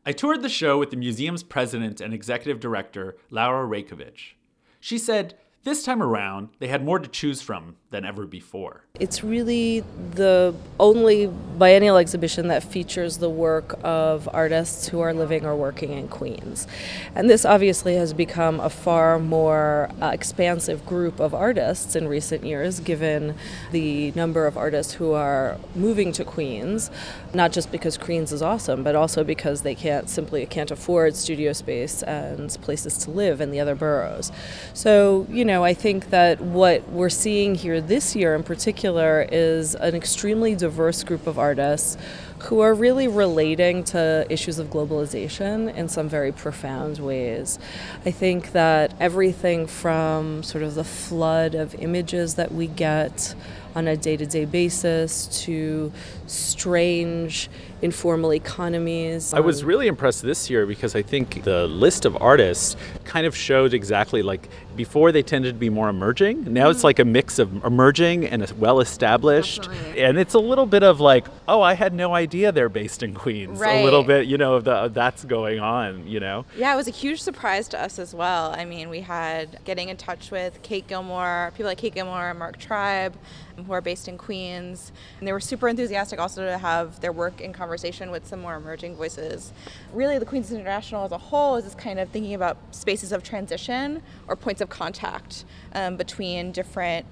I 0.08 0.12
toured 0.12 0.42
the 0.42 0.48
show 0.48 0.78
with 0.78 0.90
the 0.90 0.96
museum's 0.96 1.42
president 1.42 2.00
and 2.00 2.14
executive 2.14 2.60
director, 2.60 3.16
Laura 3.28 3.66
Raicovich. 3.66 4.34
She 4.78 4.98
said, 4.98 5.36
this 5.66 5.82
time 5.82 6.00
around, 6.00 6.48
they 6.60 6.68
had 6.68 6.84
more 6.84 7.00
to 7.00 7.08
choose 7.08 7.42
from 7.42 7.74
than 7.90 8.04
ever 8.04 8.24
before. 8.24 8.84
It's 9.00 9.24
really 9.24 9.84
the 10.12 10.54
only 10.78 11.26
biennial 11.26 11.96
exhibition 11.96 12.48
that 12.48 12.62
features 12.62 13.18
the 13.18 13.28
work 13.28 13.78
of 13.82 14.28
artists 14.32 14.88
who 14.88 15.00
are 15.00 15.12
living 15.12 15.44
or 15.44 15.56
working 15.56 15.92
in 15.92 16.08
Queens. 16.08 16.66
And 17.14 17.28
this 17.28 17.44
obviously 17.44 17.94
has 17.96 18.12
become 18.12 18.60
a 18.60 18.70
far 18.70 19.18
more 19.18 19.90
uh, 20.00 20.08
expansive 20.08 20.86
group 20.86 21.20
of 21.20 21.34
artists 21.34 21.96
in 21.96 22.06
recent 22.06 22.44
years, 22.44 22.80
given 22.80 23.34
the 23.72 24.12
number 24.12 24.46
of 24.46 24.56
artists 24.56 24.94
who 24.94 25.12
are 25.12 25.58
moving 25.74 26.12
to 26.12 26.24
Queens, 26.24 26.90
not 27.34 27.52
just 27.52 27.72
because 27.72 27.98
Queens 27.98 28.32
is 28.32 28.40
awesome, 28.40 28.82
but 28.82 28.94
also 28.94 29.24
because 29.24 29.62
they 29.62 29.74
can't 29.74 30.08
simply 30.08 30.46
can't 30.46 30.70
afford 30.70 31.16
studio 31.16 31.52
space 31.52 32.02
and 32.04 32.56
places 32.62 32.98
to 32.98 33.10
live 33.10 33.40
in 33.40 33.50
the 33.50 33.60
other 33.60 33.74
boroughs. 33.74 34.30
So, 34.74 35.26
you 35.30 35.44
know, 35.44 35.55
know, 35.56 35.64
I 35.64 35.72
think 35.72 36.10
that 36.10 36.40
what 36.40 36.86
we're 36.90 37.08
seeing 37.08 37.54
here 37.54 37.80
this 37.80 38.14
year 38.14 38.34
in 38.34 38.42
particular 38.42 39.26
is 39.32 39.74
an 39.74 39.94
extremely 39.94 40.54
diverse 40.54 41.02
group 41.02 41.26
of 41.26 41.38
artists 41.38 41.96
who 42.40 42.60
are 42.60 42.74
really 42.74 43.08
relating 43.08 43.82
to 43.84 44.26
issues 44.28 44.58
of 44.58 44.68
globalization 44.68 45.74
in 45.74 45.88
some 45.88 46.10
very 46.10 46.30
profound 46.30 46.98
ways. 46.98 47.58
I 48.04 48.10
think 48.10 48.52
that 48.52 48.92
everything 49.00 49.66
from 49.66 50.42
sort 50.42 50.62
of 50.62 50.74
the 50.74 50.84
flood 50.84 51.54
of 51.54 51.74
images 51.76 52.34
that 52.34 52.52
we 52.52 52.66
get 52.66 53.34
on 53.76 53.86
a 53.86 53.96
day 53.96 54.16
to 54.16 54.26
day 54.26 54.46
basis 54.46 55.26
to 55.44 55.92
strange 56.26 57.48
informal 57.82 58.32
economies. 58.32 59.34
I 59.34 59.40
was 59.40 59.62
really 59.62 59.86
impressed 59.86 60.22
this 60.22 60.48
year 60.48 60.64
because 60.64 60.96
I 60.96 61.02
think 61.02 61.44
the 61.44 61.66
list 61.66 62.06
of 62.06 62.16
artists 62.20 62.74
kind 63.04 63.26
of 63.26 63.36
showed 63.36 63.74
exactly 63.74 64.22
like 64.22 64.48
before 64.74 65.12
they 65.12 65.22
tended 65.22 65.54
to 65.54 65.58
be 65.58 65.68
more 65.68 65.90
emerging. 65.90 66.52
Now 66.52 66.70
it's 66.70 66.78
mm-hmm. 66.78 66.86
like 66.86 66.98
a 66.98 67.04
mix 67.04 67.38
of 67.38 67.64
emerging 67.64 68.26
and 68.26 68.50
well 68.58 68.80
established. 68.80 69.68
And 69.96 70.18
it's 70.18 70.34
a 70.34 70.38
little 70.38 70.66
bit 70.66 70.82
of 70.82 71.00
like, 71.00 71.26
oh, 71.46 71.60
I 71.60 71.74
had 71.74 71.92
no 71.92 72.14
idea 72.14 72.52
they're 72.52 72.70
based 72.70 73.02
in 73.02 73.14
Queens. 73.14 73.60
Right. 73.60 73.80
A 73.80 73.84
little 73.84 74.02
bit, 74.02 74.26
you 74.26 74.38
know, 74.38 74.60
the, 74.60 74.88
that's 74.88 75.24
going 75.24 75.60
on, 75.60 76.06
you 76.06 76.18
know? 76.18 76.46
Yeah, 76.56 76.72
it 76.72 76.76
was 76.76 76.88
a 76.88 76.92
huge 76.92 77.20
surprise 77.20 77.68
to 77.68 77.80
us 77.80 77.98
as 77.98 78.14
well. 78.14 78.54
I 78.56 78.64
mean, 78.64 78.88
we 78.88 79.00
had 79.00 79.58
getting 79.64 79.90
in 79.90 79.98
touch 79.98 80.30
with 80.30 80.62
Kate 80.62 80.86
Gilmore, 80.86 81.52
people 81.52 81.66
like 81.66 81.78
Kate 81.78 81.94
Gilmore 81.94 82.30
and 82.30 82.38
Mark 82.38 82.58
Tribe, 82.58 83.16
who 83.64 83.72
are 83.72 83.80
based 83.80 84.08
in 84.08 84.18
Queens. 84.18 84.92
And 85.18 85.26
they 85.26 85.32
were 85.32 85.40
super 85.40 85.68
enthusiastic 85.68 86.18
also 86.18 86.44
to 86.44 86.58
have 86.58 87.00
their 87.00 87.12
work 87.12 87.40
in 87.40 87.52
conversation 87.52 88.10
with 88.10 88.26
some 88.26 88.40
more 88.40 88.54
emerging 88.54 88.96
voices. 88.96 89.52
Really, 89.92 90.18
the 90.18 90.26
Queens 90.26 90.50
International 90.52 91.04
as 91.04 91.12
a 91.12 91.18
whole 91.18 91.56
is 91.56 91.64
just 91.64 91.78
kind 91.78 91.98
of 91.98 92.08
thinking 92.10 92.34
about 92.34 92.58
spaces 92.70 93.12
of 93.12 93.22
transition 93.22 94.02
or 94.28 94.36
points 94.36 94.60
of 94.60 94.68
contact 94.68 95.44
um, 95.74 95.96
between 95.96 96.52
different 96.52 97.06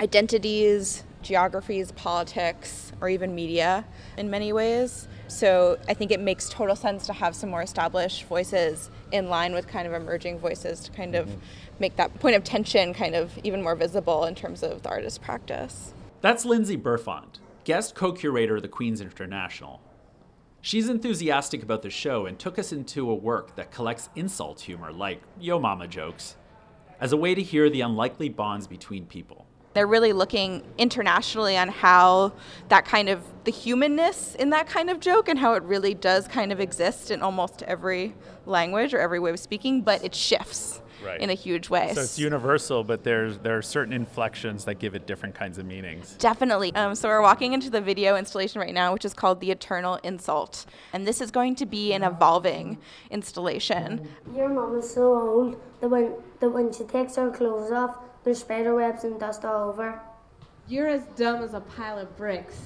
identities, 0.00 1.04
geographies, 1.22 1.92
politics, 1.92 2.92
or 3.00 3.08
even 3.08 3.34
media 3.34 3.84
in 4.16 4.30
many 4.30 4.52
ways. 4.52 5.08
So 5.28 5.78
I 5.88 5.94
think 5.94 6.10
it 6.10 6.20
makes 6.20 6.48
total 6.48 6.76
sense 6.76 7.06
to 7.06 7.12
have 7.12 7.34
some 7.34 7.50
more 7.50 7.62
established 7.62 8.24
voices 8.24 8.90
in 9.12 9.28
line 9.28 9.54
with 9.54 9.66
kind 9.66 9.86
of 9.86 9.94
emerging 9.94 10.38
voices 10.38 10.80
to 10.80 10.92
kind 10.92 11.14
of 11.14 11.28
mm-hmm. 11.28 11.40
make 11.78 11.96
that 11.96 12.18
point 12.20 12.36
of 12.36 12.44
tension 12.44 12.92
kind 12.92 13.14
of 13.14 13.38
even 13.42 13.62
more 13.62 13.74
visible 13.74 14.24
in 14.24 14.34
terms 14.34 14.62
of 14.62 14.82
the 14.82 14.88
artist 14.88 15.22
practice. 15.22 15.94
That's 16.20 16.44
Lindsay 16.44 16.76
Burfond, 16.76 17.38
guest 17.64 17.94
co 17.94 18.12
curator 18.12 18.56
of 18.56 18.62
the 18.62 18.68
Queen's 18.68 19.00
International. 19.00 19.80
She's 20.60 20.88
enthusiastic 20.88 21.62
about 21.62 21.82
the 21.82 21.90
show 21.90 22.26
and 22.26 22.38
took 22.38 22.58
us 22.58 22.72
into 22.72 23.10
a 23.10 23.14
work 23.14 23.56
that 23.56 23.72
collects 23.72 24.10
insult 24.14 24.60
humor 24.60 24.92
like 24.92 25.20
yo 25.40 25.58
mama 25.58 25.88
jokes 25.88 26.36
as 27.00 27.12
a 27.12 27.16
way 27.16 27.34
to 27.34 27.42
hear 27.42 27.68
the 27.68 27.80
unlikely 27.80 28.28
bonds 28.28 28.68
between 28.68 29.04
people. 29.04 29.44
They're 29.74 29.86
really 29.86 30.12
looking 30.12 30.62
internationally 30.78 31.56
on 31.56 31.68
how 31.68 32.32
that 32.68 32.84
kind 32.84 33.08
of 33.08 33.22
the 33.44 33.50
humanness 33.50 34.34
in 34.34 34.50
that 34.50 34.68
kind 34.68 34.90
of 34.90 35.00
joke 35.00 35.28
and 35.28 35.38
how 35.38 35.54
it 35.54 35.62
really 35.62 35.94
does 35.94 36.28
kind 36.28 36.52
of 36.52 36.60
exist 36.60 37.10
in 37.10 37.22
almost 37.22 37.62
every 37.62 38.14
language 38.46 38.94
or 38.94 38.98
every 38.98 39.18
way 39.18 39.30
of 39.30 39.38
speaking, 39.38 39.82
but 39.82 40.04
it 40.04 40.14
shifts. 40.14 40.80
Right. 41.04 41.20
in 41.20 41.30
a 41.30 41.34
huge 41.34 41.68
way. 41.68 41.90
So 41.94 42.02
it's 42.02 42.16
universal, 42.16 42.84
but 42.84 43.02
there's 43.02 43.36
there 43.38 43.58
are 43.58 43.62
certain 43.62 43.92
inflections 43.92 44.64
that 44.66 44.78
give 44.78 44.94
it 44.94 45.04
different 45.04 45.34
kinds 45.34 45.58
of 45.58 45.66
meanings. 45.66 46.14
Definitely. 46.20 46.72
Um, 46.76 46.94
so 46.94 47.08
we're 47.08 47.22
walking 47.22 47.54
into 47.54 47.70
the 47.70 47.80
video 47.80 48.16
installation 48.16 48.60
right 48.60 48.72
now, 48.72 48.92
which 48.92 49.04
is 49.04 49.12
called 49.12 49.40
the 49.40 49.50
Eternal 49.50 49.96
Insult, 50.04 50.64
and 50.92 51.04
this 51.04 51.20
is 51.20 51.32
going 51.32 51.56
to 51.56 51.66
be 51.66 51.92
an 51.92 52.04
evolving 52.04 52.78
installation. 53.10 54.08
Your 54.32 54.48
mom 54.48 54.78
is 54.78 54.94
so 54.94 55.18
old 55.18 55.60
that 55.80 55.88
when 55.88 56.14
that 56.38 56.50
when 56.50 56.72
she 56.72 56.84
takes 56.84 57.16
her 57.16 57.32
clothes 57.32 57.72
off, 57.72 57.98
there's 58.24 58.38
spider 58.38 58.74
webs 58.74 59.04
and 59.04 59.18
dust 59.18 59.44
all 59.44 59.68
over. 59.68 60.00
You're 60.68 60.88
as 60.88 61.02
dumb 61.16 61.42
as 61.42 61.54
a 61.54 61.60
pile 61.60 61.98
of 61.98 62.16
bricks. 62.16 62.60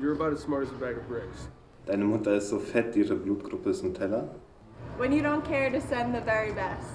You're 0.00 0.12
about 0.12 0.32
as 0.32 0.40
smart 0.40 0.64
as 0.64 0.70
a 0.70 0.74
bag 0.74 0.96
of 0.96 1.06
bricks. 1.08 1.48
Deine 1.86 2.04
Mutter 2.04 2.36
ist 2.36 2.50
so 2.50 2.58
fett, 2.58 2.96
ihre 2.96 3.14
Blutgruppe 3.14 3.68
ist 3.68 3.84
Nutella. 3.84 4.28
When 4.96 5.12
you 5.12 5.22
don't 5.22 5.44
care 5.44 5.70
to 5.70 5.80
send 5.80 6.14
the 6.14 6.20
very 6.20 6.52
best. 6.52 6.88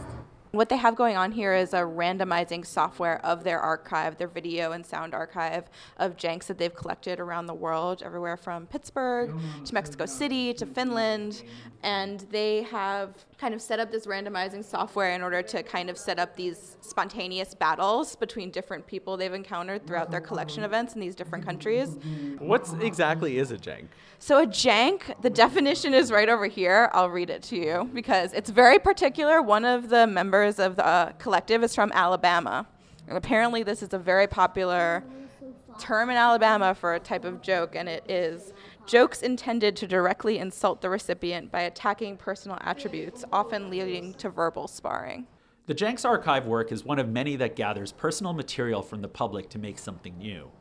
What 0.51 0.67
they 0.67 0.75
have 0.75 0.97
going 0.97 1.15
on 1.15 1.31
here 1.31 1.53
is 1.53 1.73
a 1.73 1.77
randomizing 1.77 2.65
software 2.65 3.25
of 3.25 3.45
their 3.45 3.61
archive, 3.61 4.17
their 4.17 4.27
video 4.27 4.73
and 4.73 4.85
sound 4.85 5.13
archive 5.13 5.69
of 5.95 6.17
janks 6.17 6.47
that 6.47 6.57
they've 6.57 6.75
collected 6.75 7.21
around 7.21 7.45
the 7.45 7.53
world, 7.53 8.03
everywhere 8.03 8.35
from 8.35 8.67
Pittsburgh 8.67 9.33
to 9.63 9.73
Mexico 9.73 10.05
City 10.05 10.53
to 10.55 10.65
Finland. 10.65 11.43
And 11.83 12.19
they 12.31 12.63
have 12.63 13.25
kind 13.41 13.55
of 13.55 13.61
set 13.61 13.79
up 13.79 13.91
this 13.91 14.05
randomizing 14.05 14.63
software 14.63 15.15
in 15.15 15.23
order 15.23 15.41
to 15.41 15.63
kind 15.63 15.89
of 15.89 15.97
set 15.97 16.19
up 16.19 16.35
these 16.35 16.77
spontaneous 16.81 17.55
battles 17.55 18.15
between 18.15 18.51
different 18.51 18.85
people 18.85 19.17
they've 19.17 19.33
encountered 19.33 19.87
throughout 19.87 20.11
their 20.11 20.21
collection 20.21 20.63
events 20.63 20.93
in 20.93 21.01
these 21.01 21.15
different 21.15 21.43
countries. 21.43 21.97
What 22.37 22.71
exactly 22.81 23.39
is 23.39 23.49
a 23.49 23.57
jank? 23.57 23.87
So, 24.19 24.43
a 24.43 24.45
jank, 24.45 25.19
the 25.23 25.31
definition 25.31 25.95
is 25.95 26.11
right 26.11 26.29
over 26.29 26.45
here. 26.45 26.91
I'll 26.93 27.09
read 27.09 27.31
it 27.31 27.41
to 27.43 27.55
you 27.55 27.89
because 27.95 28.31
it's 28.33 28.51
very 28.51 28.77
particular. 28.77 29.41
One 29.41 29.65
of 29.65 29.89
the 29.89 30.05
members 30.05 30.59
of 30.59 30.75
the 30.75 30.85
uh, 30.85 31.11
collective 31.13 31.63
is 31.63 31.73
from 31.73 31.91
Alabama. 31.95 32.67
And 33.07 33.17
apparently, 33.17 33.63
this 33.63 33.81
is 33.81 33.91
a 33.93 33.97
very 33.97 34.27
popular 34.27 35.03
term 35.79 36.11
in 36.11 36.15
Alabama 36.15 36.75
for 36.75 36.93
a 36.93 36.99
type 36.99 37.25
of 37.25 37.41
joke, 37.41 37.75
and 37.75 37.89
it 37.89 38.03
is 38.07 38.53
jokes 38.91 39.21
intended 39.21 39.73
to 39.73 39.87
directly 39.87 40.37
insult 40.37 40.81
the 40.81 40.89
recipient 40.89 41.49
by 41.49 41.61
attacking 41.61 42.17
personal 42.17 42.57
attributes, 42.59 43.23
often 43.31 43.69
leading 43.69 44.13
to 44.15 44.29
verbal 44.29 44.67
sparring. 44.67 45.25
The 45.67 45.73
Janks 45.73 46.03
archive 46.03 46.45
work 46.45 46.73
is 46.73 46.83
one 46.83 46.99
of 46.99 47.07
many 47.07 47.37
that 47.37 47.55
gathers 47.55 47.93
personal 47.93 48.33
material 48.33 48.81
from 48.81 49.01
the 49.01 49.07
public 49.07 49.47
to 49.51 49.59
make 49.59 49.79
something 49.79 50.17
new. 50.17 50.51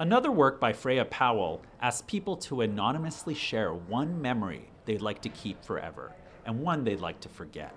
Another 0.00 0.32
work 0.32 0.58
by 0.58 0.72
Freya 0.72 1.04
Powell 1.04 1.62
asks 1.80 2.02
people 2.08 2.36
to 2.38 2.62
anonymously 2.62 3.34
share 3.34 3.72
one 3.72 4.20
memory 4.20 4.72
they'd 4.84 5.00
like 5.00 5.22
to 5.22 5.28
keep 5.28 5.64
forever 5.64 6.12
and 6.44 6.60
one 6.60 6.82
they'd 6.82 7.00
like 7.00 7.20
to 7.20 7.28
forget. 7.28 7.72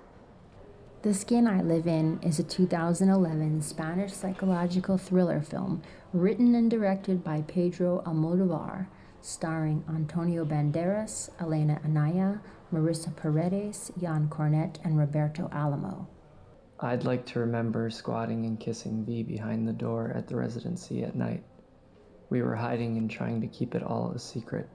The 1.03 1.13
Skin 1.13 1.46
I 1.46 1.62
Live 1.62 1.86
In 1.86 2.20
is 2.24 2.39
a 2.39 2.43
2011 2.43 3.62
Spanish 3.62 4.13
psychological 4.13 4.98
thriller 4.98 5.41
film 5.41 5.84
written 6.12 6.55
and 6.55 6.72
directed 6.72 7.24
by 7.24 7.43
Pedro 7.43 8.01
Almodovar, 8.03 8.88
starring 9.22 9.84
Antonio 9.90 10.44
Banderas, 10.46 11.30
Elena 11.40 11.80
Anaya, 11.86 12.42
Marisa 12.74 13.16
Paredes, 13.16 13.92
Jan 14.00 14.28
Cornet, 14.30 14.80
and 14.84 14.98
Roberto 14.98 15.50
Alamo. 15.51 16.08
I'd 16.80 17.04
like 17.04 17.25
to 17.28 17.40
remember 17.40 17.90
squatting 17.90 18.46
and 18.46 18.60
kissing 18.60 19.06
V 19.06 19.24
behind 19.24 19.68
the 19.68 19.74
door 19.74 20.12
at 20.16 20.28
the 20.28 20.36
residency 20.36 21.04
at 21.04 21.16
night. 21.16 21.44
We 22.30 22.42
were 22.42 22.56
hiding 22.56 22.98
and 22.98 23.10
trying 23.10 23.42
to 23.42 23.48
keep 23.48 23.75
it 23.75 23.84
all 23.84 24.12
a 24.16 24.20
secret. 24.20 24.68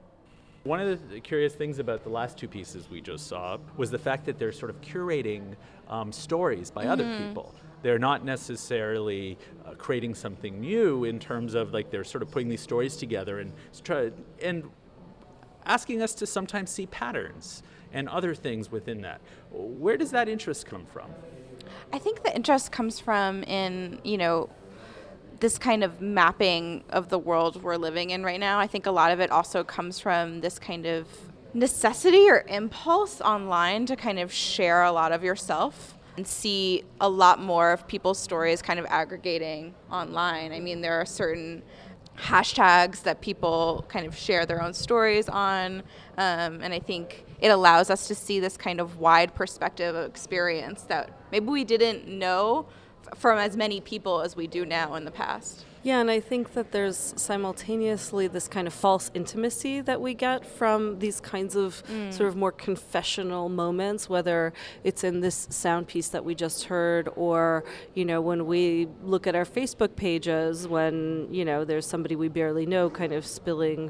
One 0.63 0.79
of 0.79 1.09
the 1.09 1.19
curious 1.19 1.53
things 1.53 1.79
about 1.79 2.03
the 2.03 2.09
last 2.09 2.37
two 2.37 2.47
pieces 2.47 2.89
we 2.89 3.01
just 3.01 3.27
saw 3.27 3.57
was 3.77 3.89
the 3.91 3.97
fact 3.97 4.25
that 4.25 4.37
they're 4.37 4.51
sort 4.51 4.69
of 4.69 4.79
curating 4.81 5.55
um, 5.89 6.11
stories 6.11 6.71
by 6.71 6.83
mm-hmm. 6.83 6.91
other 6.91 7.17
people. 7.17 7.55
They're 7.81 7.99
not 7.99 8.25
necessarily 8.25 9.37
uh, 9.65 9.71
creating 9.71 10.15
something 10.15 10.59
new 10.59 11.03
in 11.03 11.19
terms 11.19 11.53
of 11.53 11.73
like 11.73 11.91
they're 11.91 12.03
sort 12.03 12.21
of 12.21 12.31
putting 12.31 12.49
these 12.49 12.61
stories 12.61 12.97
together 12.97 13.39
and 13.39 13.53
try 13.83 14.11
and 14.41 14.69
asking 15.65 16.01
us 16.01 16.13
to 16.15 16.25
sometimes 16.25 16.71
see 16.71 16.85
patterns 16.87 17.61
and 17.93 18.09
other 18.09 18.33
things 18.33 18.71
within 18.71 19.01
that. 19.01 19.21
Where 19.51 19.97
does 19.97 20.11
that 20.11 20.27
interest 20.27 20.65
come 20.65 20.85
from? 20.85 21.11
I 21.93 21.99
think 21.99 22.23
the 22.23 22.35
interest 22.35 22.71
comes 22.71 22.99
from 22.99 23.43
in, 23.43 23.99
you 24.03 24.17
know, 24.17 24.49
this 25.39 25.57
kind 25.57 25.83
of 25.83 26.01
mapping 26.01 26.83
of 26.89 27.09
the 27.09 27.19
world 27.19 27.61
we're 27.61 27.77
living 27.77 28.09
in 28.09 28.23
right 28.23 28.39
now. 28.39 28.59
I 28.59 28.67
think 28.67 28.85
a 28.85 28.91
lot 28.91 29.11
of 29.11 29.19
it 29.19 29.29
also 29.29 29.63
comes 29.63 29.99
from 29.99 30.41
this 30.41 30.57
kind 30.57 30.85
of 30.85 31.07
necessity 31.53 32.29
or 32.29 32.43
impulse 32.47 33.21
online 33.21 33.85
to 33.85 33.95
kind 33.95 34.19
of 34.19 34.31
share 34.33 34.83
a 34.83 34.91
lot 34.91 35.11
of 35.11 35.23
yourself 35.23 35.96
and 36.17 36.27
see 36.27 36.83
a 36.99 37.07
lot 37.07 37.39
more 37.41 37.71
of 37.71 37.87
people's 37.87 38.19
stories 38.19 38.61
kind 38.61 38.79
of 38.79 38.85
aggregating 38.89 39.73
online. 39.91 40.51
I 40.51 40.59
mean, 40.59 40.81
there 40.81 40.99
are 40.99 41.05
certain 41.05 41.61
hashtags 42.17 43.03
that 43.03 43.21
people 43.21 43.85
kind 43.87 44.07
of 44.07 44.17
share 44.17 44.45
their 44.47 44.61
own 44.61 44.73
stories 44.73 45.29
on, 45.29 45.83
um, 46.17 46.61
and 46.63 46.73
I 46.73 46.79
think 46.79 47.25
it 47.39 47.49
allows 47.49 47.91
us 47.91 48.07
to 48.07 48.15
see 48.15 48.39
this 48.39 48.57
kind 48.57 48.81
of 48.81 48.97
wide 48.97 49.35
perspective 49.35 49.95
of 49.95 50.09
experience 50.09 50.81
that 50.83 51.11
maybe 51.31 51.45
we 51.45 51.63
didn't 51.63 52.07
know 52.07 52.65
from 53.15 53.37
as 53.37 53.55
many 53.55 53.79
people 53.79 54.21
as 54.21 54.35
we 54.35 54.47
do 54.47 54.65
now 54.65 54.95
in 54.95 55.05
the 55.05 55.11
past. 55.11 55.65
Yeah, 55.87 56.01
and 56.01 56.11
I 56.11 56.19
think 56.19 56.51
that 56.51 56.73
there's 56.73 57.13
simultaneously 57.15 58.27
this 58.27 58.49
kind 58.49 58.67
of 58.67 58.73
false 58.73 59.09
intimacy 59.13 59.79
that 59.79 60.01
we 60.01 60.15
get 60.15 60.45
from 60.45 60.99
these 60.99 61.21
kinds 61.21 61.55
of 61.55 61.81
mm. 61.87 62.11
sort 62.11 62.27
of 62.27 62.35
more 62.35 62.51
confessional 62.51 63.47
moments, 63.47 64.09
whether 64.09 64.51
it's 64.83 65.05
in 65.05 65.21
this 65.21 65.47
sound 65.49 65.87
piece 65.87 66.09
that 66.09 66.25
we 66.25 66.35
just 66.35 66.65
heard 66.65 67.07
or, 67.15 67.63
you 67.93 68.03
know, 68.03 68.19
when 68.19 68.47
we 68.47 68.89
look 69.01 69.27
at 69.27 69.33
our 69.33 69.45
Facebook 69.45 69.95
pages 69.95 70.67
when, 70.67 71.29
you 71.31 71.45
know, 71.45 71.63
there's 71.63 71.87
somebody 71.87 72.17
we 72.17 72.27
barely 72.27 72.65
know 72.65 72.89
kind 72.89 73.13
of 73.13 73.25
spilling 73.25 73.89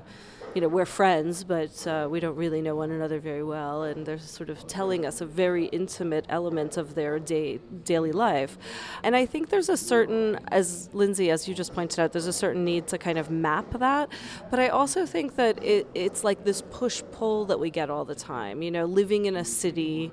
you 0.53 0.61
know, 0.61 0.67
we're 0.67 0.85
friends, 0.85 1.43
but 1.43 1.85
uh, 1.85 2.07
we 2.09 2.19
don't 2.19 2.35
really 2.35 2.61
know 2.61 2.75
one 2.75 2.91
another 2.91 3.19
very 3.19 3.43
well, 3.43 3.83
and 3.83 4.05
they're 4.05 4.17
sort 4.17 4.49
of 4.49 4.65
telling 4.67 5.05
us 5.05 5.21
a 5.21 5.25
very 5.25 5.65
intimate 5.65 6.25
element 6.29 6.77
of 6.77 6.95
their 6.95 7.19
day, 7.19 7.59
daily 7.83 8.11
life. 8.11 8.57
And 9.03 9.15
I 9.15 9.25
think 9.25 9.49
there's 9.49 9.69
a 9.69 9.77
certain, 9.77 10.39
as 10.47 10.89
Lindsay, 10.93 11.29
as 11.29 11.47
you 11.47 11.53
just 11.53 11.73
pointed 11.73 11.99
out, 11.99 12.11
there's 12.11 12.27
a 12.27 12.33
certain 12.33 12.65
need 12.65 12.87
to 12.87 12.97
kind 12.97 13.17
of 13.17 13.29
map 13.29 13.77
that. 13.79 14.09
But 14.49 14.59
I 14.59 14.69
also 14.69 15.05
think 15.05 15.35
that 15.35 15.63
it, 15.63 15.87
it's 15.93 16.23
like 16.23 16.43
this 16.43 16.63
push 16.71 17.03
pull 17.11 17.45
that 17.45 17.59
we 17.59 17.69
get 17.69 17.89
all 17.89 18.05
the 18.05 18.15
time. 18.15 18.61
You 18.61 18.71
know, 18.71 18.85
living 18.85 19.25
in 19.25 19.35
a 19.35 19.45
city 19.45 20.11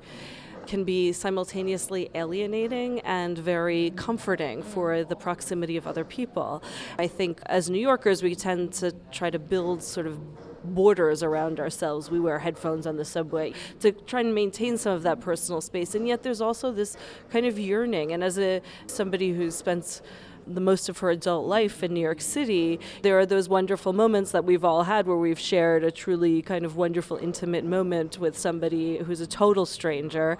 can 0.66 0.84
be 0.84 1.12
simultaneously 1.12 2.10
alienating 2.14 3.00
and 3.00 3.36
very 3.36 3.92
comforting 3.96 4.62
for 4.62 5.04
the 5.04 5.16
proximity 5.16 5.76
of 5.76 5.86
other 5.86 6.04
people. 6.04 6.62
I 6.98 7.06
think 7.06 7.40
as 7.46 7.70
New 7.70 7.80
Yorkers, 7.80 8.22
we 8.22 8.34
tend 8.34 8.72
to 8.74 8.92
try 9.10 9.30
to 9.30 9.38
build 9.38 9.82
sort 9.82 10.06
of 10.06 10.18
borders 10.64 11.22
around 11.22 11.60
ourselves. 11.60 12.10
We 12.10 12.20
wear 12.20 12.38
headphones 12.38 12.86
on 12.86 12.96
the 12.96 13.04
subway 13.04 13.52
to 13.80 13.92
try 13.92 14.20
and 14.20 14.34
maintain 14.34 14.78
some 14.78 14.92
of 14.92 15.02
that 15.02 15.20
personal 15.20 15.60
space. 15.60 15.94
And 15.94 16.08
yet 16.08 16.22
there's 16.22 16.40
also 16.40 16.72
this 16.72 16.96
kind 17.30 17.46
of 17.46 17.58
yearning. 17.58 18.12
And 18.12 18.24
as 18.24 18.38
a 18.38 18.62
somebody 18.86 19.32
who 19.32 19.50
spends 19.50 20.02
the 20.46 20.60
most 20.60 20.88
of 20.88 20.98
her 20.98 21.10
adult 21.10 21.46
life 21.46 21.82
in 21.82 21.94
New 21.94 22.00
York 22.00 22.20
City, 22.20 22.80
there 23.02 23.18
are 23.18 23.26
those 23.26 23.48
wonderful 23.48 23.92
moments 23.92 24.32
that 24.32 24.44
we've 24.44 24.64
all 24.64 24.84
had 24.84 25.06
where 25.06 25.16
we've 25.16 25.38
shared 25.38 25.84
a 25.84 25.90
truly 25.90 26.42
kind 26.42 26.64
of 26.64 26.76
wonderful, 26.76 27.16
intimate 27.16 27.64
moment 27.64 28.18
with 28.18 28.36
somebody 28.38 28.98
who's 28.98 29.20
a 29.20 29.26
total 29.26 29.66
stranger, 29.66 30.38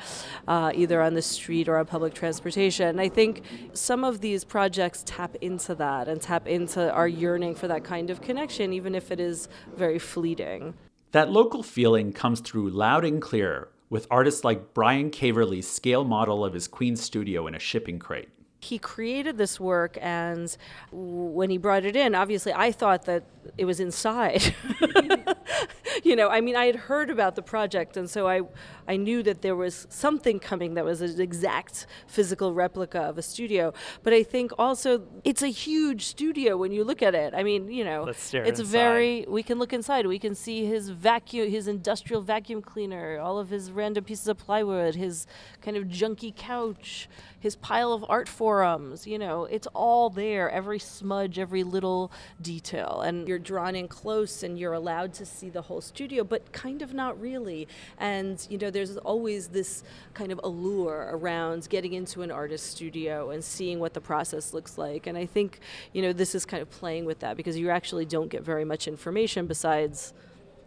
uh, 0.48 0.72
either 0.74 1.00
on 1.00 1.14
the 1.14 1.22
street 1.22 1.68
or 1.68 1.78
on 1.78 1.86
public 1.86 2.14
transportation. 2.14 2.98
I 2.98 3.08
think 3.08 3.42
some 3.72 4.04
of 4.04 4.20
these 4.20 4.44
projects 4.44 5.02
tap 5.06 5.36
into 5.40 5.74
that 5.76 6.08
and 6.08 6.20
tap 6.20 6.46
into 6.46 6.92
our 6.92 7.08
yearning 7.08 7.54
for 7.54 7.68
that 7.68 7.84
kind 7.84 8.10
of 8.10 8.20
connection, 8.20 8.72
even 8.72 8.94
if 8.94 9.10
it 9.10 9.20
is 9.20 9.48
very 9.76 9.98
fleeting. 9.98 10.74
That 11.12 11.30
local 11.30 11.62
feeling 11.62 12.12
comes 12.12 12.40
through 12.40 12.70
loud 12.70 13.04
and 13.04 13.22
clear 13.22 13.68
with 13.88 14.08
artists 14.10 14.42
like 14.42 14.74
Brian 14.74 15.10
Caverly's 15.10 15.68
scale 15.68 16.04
model 16.04 16.44
of 16.44 16.52
his 16.52 16.66
Queen 16.66 16.96
studio 16.96 17.46
in 17.46 17.54
a 17.54 17.60
shipping 17.60 18.00
crate 18.00 18.28
he 18.64 18.78
created 18.78 19.38
this 19.38 19.60
work, 19.60 19.98
and 20.00 20.56
when 20.90 21.50
he 21.50 21.58
brought 21.58 21.84
it 21.84 21.96
in, 21.96 22.14
obviously 22.14 22.52
I 22.52 22.72
thought 22.72 23.04
that 23.04 23.24
it 23.58 23.64
was 23.66 23.78
inside. 23.78 24.54
you 26.04 26.16
know, 26.16 26.28
I 26.28 26.40
mean, 26.40 26.56
I 26.56 26.66
had 26.66 26.76
heard 26.76 27.10
about 27.10 27.36
the 27.36 27.42
project, 27.42 27.96
and 27.96 28.08
so 28.08 28.26
I, 28.26 28.40
I 28.86 28.96
knew 28.96 29.22
that 29.22 29.42
there 29.42 29.56
was 29.56 29.86
something 29.88 30.38
coming 30.38 30.74
that 30.74 30.84
was 30.84 31.00
an 31.00 31.20
exact 31.20 31.86
physical 32.06 32.52
replica 32.52 33.00
of 33.00 33.18
a 33.18 33.22
studio. 33.22 33.72
But 34.02 34.12
I 34.12 34.22
think 34.22 34.52
also 34.58 35.02
it's 35.24 35.42
a 35.42 35.48
huge 35.48 36.06
studio 36.06 36.56
when 36.56 36.72
you 36.72 36.84
look 36.84 37.02
at 37.02 37.14
it. 37.14 37.34
I 37.34 37.42
mean, 37.42 37.70
you 37.70 37.84
know, 37.84 38.06
it's 38.06 38.60
inside. 38.60 38.66
very. 38.66 39.24
We 39.28 39.42
can 39.42 39.58
look 39.58 39.72
inside. 39.72 40.06
We 40.06 40.18
can 40.18 40.34
see 40.34 40.66
his 40.66 40.90
vacuum, 40.90 41.50
his 41.50 41.68
industrial 41.68 42.22
vacuum 42.22 42.62
cleaner, 42.62 43.18
all 43.18 43.38
of 43.38 43.48
his 43.48 43.70
random 43.70 44.04
pieces 44.04 44.28
of 44.28 44.38
plywood, 44.38 44.94
his 44.94 45.26
kind 45.62 45.76
of 45.76 45.84
junky 45.84 46.34
couch, 46.34 47.08
his 47.40 47.56
pile 47.56 47.92
of 47.92 48.04
art 48.08 48.28
forums. 48.28 49.06
You 49.06 49.18
know, 49.18 49.44
it's 49.44 49.66
all 49.74 50.10
there. 50.10 50.50
Every 50.50 50.78
smudge, 50.78 51.38
every 51.38 51.64
little 51.64 52.12
detail, 52.40 53.00
and 53.00 53.26
you're 53.26 53.38
drawn 53.38 53.74
in 53.74 53.88
close, 53.88 54.42
and 54.42 54.58
you're 54.58 54.72
allowed 54.72 55.14
to 55.14 55.26
see 55.26 55.48
the 55.48 55.62
whole 55.62 55.80
studio, 55.80 56.24
but 56.24 56.52
kind 56.52 56.82
of 56.82 56.92
not 56.92 57.18
really. 57.20 57.66
And 57.98 58.44
you 58.50 58.58
know, 58.58 58.70
there's 58.74 58.98
always 58.98 59.48
this 59.48 59.82
kind 60.12 60.30
of 60.30 60.40
allure 60.44 61.08
around 61.12 61.66
getting 61.70 61.94
into 61.94 62.20
an 62.20 62.30
artist 62.30 62.66
studio 62.66 63.30
and 63.30 63.42
seeing 63.42 63.80
what 63.80 63.94
the 63.94 64.00
process 64.00 64.52
looks 64.52 64.76
like. 64.76 65.06
And 65.06 65.16
I 65.16 65.24
think 65.24 65.60
you 65.94 66.02
know 66.02 66.12
this 66.12 66.34
is 66.34 66.44
kind 66.44 66.60
of 66.60 66.68
playing 66.70 67.06
with 67.06 67.20
that 67.20 67.38
because 67.38 67.56
you 67.56 67.70
actually 67.70 68.04
don't 68.04 68.28
get 68.28 68.42
very 68.42 68.66
much 68.66 68.86
information 68.86 69.46
besides 69.46 70.12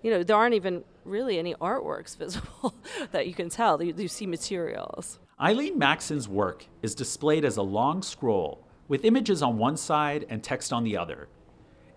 you 0.04 0.12
know, 0.12 0.24
there 0.24 0.36
aren't 0.36 0.56
even 0.56 0.84
really 1.06 1.40
any 1.40 1.54
artworks 1.56 2.16
visible 2.24 2.76
that 3.12 3.28
you 3.28 3.34
can 3.34 3.50
tell. 3.50 3.82
You, 3.82 3.94
you 3.98 4.08
see 4.08 4.26
materials. 4.26 5.20
Eileen 5.40 5.78
Maxson's 5.78 6.28
work 6.28 6.66
is 6.82 6.96
displayed 6.96 7.46
as 7.46 7.58
a 7.58 7.62
long 7.62 8.02
scroll 8.02 8.66
with 8.88 9.06
images 9.06 9.44
on 9.44 9.58
one 9.58 9.78
side 9.78 10.26
and 10.30 10.44
text 10.44 10.72
on 10.72 10.84
the 10.84 10.98
other. 10.98 11.28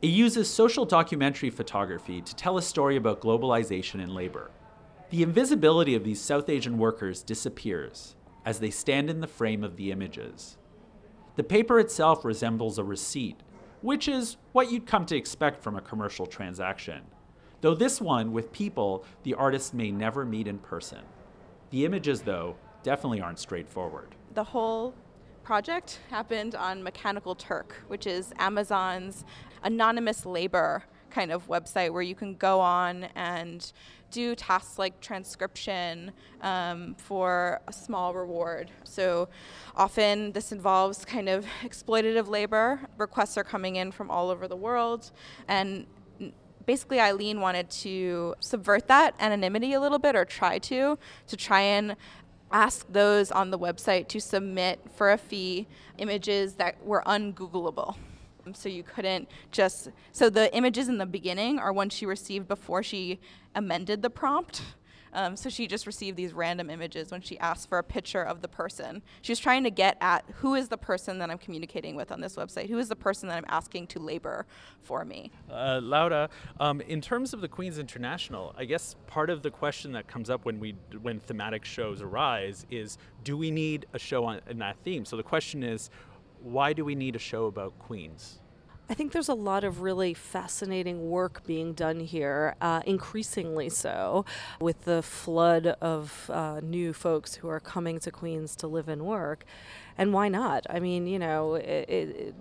It 0.02 0.08
uses 0.08 0.48
social 0.48 0.84
documentary 0.84 1.50
photography 1.50 2.20
to 2.22 2.34
tell 2.34 2.58
a 2.58 2.62
story 2.62 2.96
about 2.96 3.20
globalization 3.20 4.02
and 4.02 4.12
labor. 4.14 4.50
The 5.10 5.24
invisibility 5.24 5.96
of 5.96 6.04
these 6.04 6.20
South 6.20 6.48
Asian 6.48 6.78
workers 6.78 7.24
disappears 7.24 8.14
as 8.44 8.60
they 8.60 8.70
stand 8.70 9.10
in 9.10 9.20
the 9.20 9.26
frame 9.26 9.64
of 9.64 9.76
the 9.76 9.90
images. 9.90 10.56
The 11.34 11.42
paper 11.42 11.80
itself 11.80 12.24
resembles 12.24 12.78
a 12.78 12.84
receipt, 12.84 13.40
which 13.82 14.06
is 14.06 14.36
what 14.52 14.70
you'd 14.70 14.86
come 14.86 15.06
to 15.06 15.16
expect 15.16 15.64
from 15.64 15.74
a 15.74 15.80
commercial 15.80 16.26
transaction, 16.26 17.02
though 17.60 17.74
this 17.74 18.00
one 18.00 18.32
with 18.32 18.52
people 18.52 19.04
the 19.24 19.34
artist 19.34 19.74
may 19.74 19.90
never 19.90 20.24
meet 20.24 20.46
in 20.46 20.58
person. 20.58 21.00
The 21.70 21.84
images, 21.84 22.22
though, 22.22 22.54
definitely 22.84 23.20
aren't 23.20 23.40
straightforward. 23.40 24.14
The 24.34 24.44
whole 24.44 24.94
project 25.42 25.98
happened 26.10 26.54
on 26.54 26.84
Mechanical 26.84 27.34
Turk, 27.34 27.82
which 27.88 28.06
is 28.06 28.32
Amazon's 28.38 29.24
anonymous 29.64 30.24
labor 30.24 30.84
kind 31.10 31.32
of 31.32 31.48
website 31.48 31.92
where 31.92 32.02
you 32.02 32.14
can 32.14 32.36
go 32.36 32.60
on 32.60 33.04
and 33.16 33.72
do 34.10 34.34
tasks 34.34 34.78
like 34.78 35.00
transcription 35.00 36.12
um, 36.42 36.94
for 36.96 37.60
a 37.68 37.72
small 37.72 38.14
reward. 38.14 38.70
So 38.84 39.28
often 39.76 40.32
this 40.32 40.52
involves 40.52 41.04
kind 41.04 41.28
of 41.28 41.46
exploitative 41.62 42.28
labor. 42.28 42.80
Requests 42.98 43.36
are 43.36 43.44
coming 43.44 43.76
in 43.76 43.92
from 43.92 44.10
all 44.10 44.30
over 44.30 44.48
the 44.48 44.56
world, 44.56 45.10
and 45.48 45.86
basically 46.66 47.00
Eileen 47.00 47.40
wanted 47.40 47.70
to 47.70 48.34
subvert 48.40 48.86
that 48.88 49.14
anonymity 49.18 49.72
a 49.72 49.80
little 49.80 49.98
bit, 49.98 50.14
or 50.14 50.24
try 50.24 50.58
to, 50.58 50.98
to 51.26 51.36
try 51.36 51.60
and 51.60 51.96
ask 52.52 52.86
those 52.90 53.30
on 53.30 53.50
the 53.50 53.58
website 53.58 54.08
to 54.08 54.20
submit 54.20 54.80
for 54.94 55.12
a 55.12 55.18
fee 55.18 55.66
images 55.98 56.54
that 56.54 56.84
were 56.84 57.02
ungoogleable. 57.06 57.96
So 58.54 58.68
you 58.68 58.82
couldn't 58.82 59.28
just 59.50 59.90
so 60.12 60.30
the 60.30 60.54
images 60.54 60.88
in 60.88 60.98
the 60.98 61.06
beginning 61.06 61.58
are 61.58 61.72
ones 61.72 61.92
she 61.92 62.06
received 62.06 62.48
before 62.48 62.82
she 62.82 63.20
amended 63.54 64.02
the 64.02 64.10
prompt. 64.10 64.62
Um, 65.12 65.36
so 65.36 65.50
she 65.50 65.66
just 65.66 65.86
received 65.86 66.16
these 66.16 66.32
random 66.32 66.70
images 66.70 67.10
when 67.10 67.20
she 67.20 67.38
asked 67.38 67.68
for 67.68 67.78
a 67.78 67.82
picture 67.82 68.22
of 68.22 68.42
the 68.42 68.48
person. 68.48 69.02
She 69.22 69.32
was 69.32 69.38
trying 69.38 69.64
to 69.64 69.70
get 69.70 69.96
at 70.00 70.24
who 70.36 70.54
is 70.54 70.68
the 70.68 70.76
person 70.76 71.18
that 71.18 71.30
I'm 71.30 71.38
communicating 71.38 71.96
with 71.96 72.12
on 72.12 72.20
this 72.20 72.36
website? 72.36 72.68
Who 72.68 72.78
is 72.78 72.88
the 72.88 72.96
person 72.96 73.28
that 73.28 73.36
I'm 73.36 73.44
asking 73.48 73.88
to 73.88 73.98
labor 73.98 74.46
for 74.82 75.04
me? 75.04 75.32
Uh, 75.50 75.80
Laura, 75.82 76.28
um, 76.60 76.80
in 76.82 77.00
terms 77.00 77.32
of 77.32 77.40
the 77.40 77.48
Queens 77.48 77.78
International, 77.78 78.54
I 78.56 78.64
guess 78.64 78.94
part 79.06 79.30
of 79.30 79.42
the 79.42 79.50
question 79.50 79.92
that 79.92 80.06
comes 80.06 80.30
up 80.30 80.44
when 80.44 80.60
we 80.60 80.74
when 81.02 81.18
thematic 81.18 81.64
shows 81.64 82.02
arise 82.02 82.66
is, 82.70 82.98
do 83.24 83.36
we 83.36 83.50
need 83.50 83.86
a 83.92 83.98
show 83.98 84.24
on 84.24 84.40
in 84.48 84.58
that 84.58 84.76
theme? 84.84 85.04
So 85.04 85.16
the 85.16 85.22
question 85.22 85.62
is, 85.62 85.90
why 86.42 86.72
do 86.72 86.84
we 86.84 86.94
need 86.94 87.16
a 87.16 87.18
show 87.18 87.46
about 87.46 87.78
Queens? 87.78 88.40
I 88.90 88.94
think 88.94 89.12
there's 89.12 89.28
a 89.28 89.34
lot 89.34 89.62
of 89.62 89.82
really 89.82 90.14
fascinating 90.14 91.10
work 91.10 91.46
being 91.46 91.74
done 91.74 92.00
here, 92.00 92.56
uh, 92.60 92.82
increasingly 92.84 93.68
so, 93.68 94.24
with 94.60 94.84
the 94.84 95.00
flood 95.00 95.68
of 95.80 96.28
uh, 96.28 96.58
new 96.60 96.92
folks 96.92 97.36
who 97.36 97.48
are 97.48 97.60
coming 97.60 98.00
to 98.00 98.10
Queens 98.10 98.56
to 98.56 98.66
live 98.66 98.88
and 98.88 99.02
work. 99.02 99.44
And 99.96 100.12
why 100.12 100.28
not? 100.28 100.66
I 100.68 100.80
mean, 100.80 101.06
you 101.06 101.20
know, 101.20 101.54
it, 101.54 101.88
it, 101.88 102.34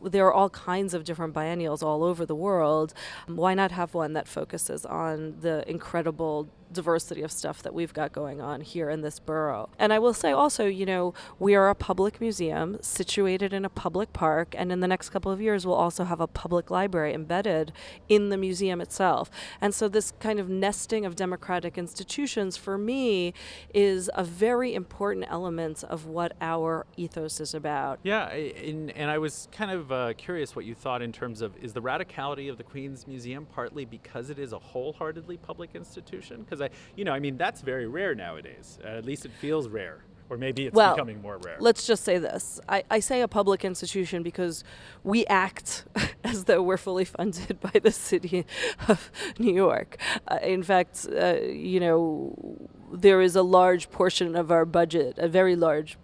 there 0.00 0.24
are 0.26 0.32
all 0.32 0.50
kinds 0.50 0.94
of 0.94 1.02
different 1.02 1.34
biennials 1.34 1.82
all 1.82 2.04
over 2.04 2.24
the 2.24 2.36
world. 2.36 2.94
Why 3.26 3.54
not 3.54 3.72
have 3.72 3.94
one 3.94 4.12
that 4.12 4.28
focuses 4.28 4.86
on 4.86 5.40
the 5.40 5.68
incredible 5.68 6.48
diversity 6.74 7.22
of 7.22 7.32
stuff 7.32 7.62
that 7.62 7.72
we've 7.72 7.94
got 7.94 8.12
going 8.12 8.40
on 8.40 8.60
here 8.60 8.90
in 8.90 9.00
this 9.00 9.18
borough. 9.18 9.70
And 9.78 9.92
I 9.92 9.98
will 9.98 10.12
say 10.12 10.32
also, 10.32 10.66
you 10.66 10.84
know, 10.84 11.14
we 11.38 11.54
are 11.54 11.68
a 11.70 11.74
public 11.74 12.20
museum 12.20 12.78
situated 12.82 13.52
in 13.52 13.64
a 13.64 13.70
public 13.70 14.12
park, 14.12 14.54
and 14.56 14.70
in 14.70 14.80
the 14.80 14.88
next 14.88 15.10
couple 15.10 15.32
of 15.32 15.40
years, 15.40 15.66
we'll 15.66 15.74
also 15.74 16.04
have 16.04 16.20
a 16.20 16.26
public 16.26 16.70
library 16.70 17.14
embedded 17.14 17.72
in 18.08 18.28
the 18.28 18.36
museum 18.36 18.80
itself. 18.80 19.30
And 19.60 19.74
so, 19.74 19.88
this 19.88 20.12
kind 20.20 20.38
of 20.38 20.48
nesting 20.48 21.06
of 21.06 21.16
democratic 21.16 21.78
institutions 21.78 22.56
for 22.56 22.76
me 22.76 23.32
is 23.72 24.10
a 24.14 24.24
very 24.24 24.74
important 24.74 25.26
element 25.30 25.84
of 25.84 26.06
what 26.06 26.32
our 26.40 26.86
ethos 26.96 27.40
is 27.40 27.54
about. 27.54 28.00
Yeah, 28.02 28.28
and, 28.28 28.90
and 28.92 29.10
I 29.10 29.18
was 29.18 29.48
kind 29.52 29.70
of 29.70 29.92
uh, 29.92 30.12
curious 30.14 30.56
what 30.56 30.64
you 30.64 30.74
thought 30.74 31.02
in 31.02 31.12
terms 31.12 31.40
of 31.40 31.56
is 31.56 31.72
the 31.72 31.82
radicality 31.82 32.50
of 32.50 32.58
the 32.58 32.64
Queen's 32.64 33.06
Museum 33.06 33.46
partly 33.46 33.84
because 33.84 34.30
it 34.30 34.38
is 34.38 34.52
a 34.52 34.58
wholeheartedly 34.58 35.36
public 35.38 35.74
institution? 35.74 36.42
Because 36.42 36.60
I, 36.64 36.70
you 36.96 37.04
know, 37.04 37.12
I 37.12 37.20
mean, 37.20 37.36
that's 37.36 37.60
very 37.60 37.86
rare 37.86 38.14
nowadays. 38.14 38.78
Uh, 38.84 38.88
at 38.88 39.04
least 39.04 39.24
it 39.24 39.32
feels 39.40 39.68
rare. 39.68 40.04
Or 40.30 40.38
maybe 40.38 40.64
it's 40.66 40.74
well, 40.74 40.94
becoming 40.94 41.20
more 41.20 41.38
rare. 41.38 41.56
Let's 41.60 41.86
just 41.86 42.02
say 42.02 42.16
this. 42.16 42.58
I, 42.66 42.82
I 42.90 43.00
say 43.00 43.20
a 43.20 43.28
public 43.28 43.62
institution 43.64 44.22
because 44.22 44.64
we 45.02 45.26
act 45.26 45.84
as 46.24 46.44
though 46.44 46.62
we're 46.62 46.78
fully 46.78 47.04
funded 47.04 47.60
by 47.60 47.78
the 47.78 47.90
city 47.90 48.46
of 48.88 49.10
New 49.38 49.52
York. 49.52 49.98
Uh, 50.26 50.38
in 50.42 50.62
fact, 50.62 51.06
uh, 51.14 51.40
you 51.42 51.78
know, 51.78 52.68
there 52.90 53.20
is 53.20 53.36
a 53.36 53.42
large 53.42 53.90
portion 53.90 54.34
of 54.34 54.50
our 54.50 54.64
budget, 54.64 55.18
a 55.18 55.28
very 55.28 55.56
large 55.56 55.98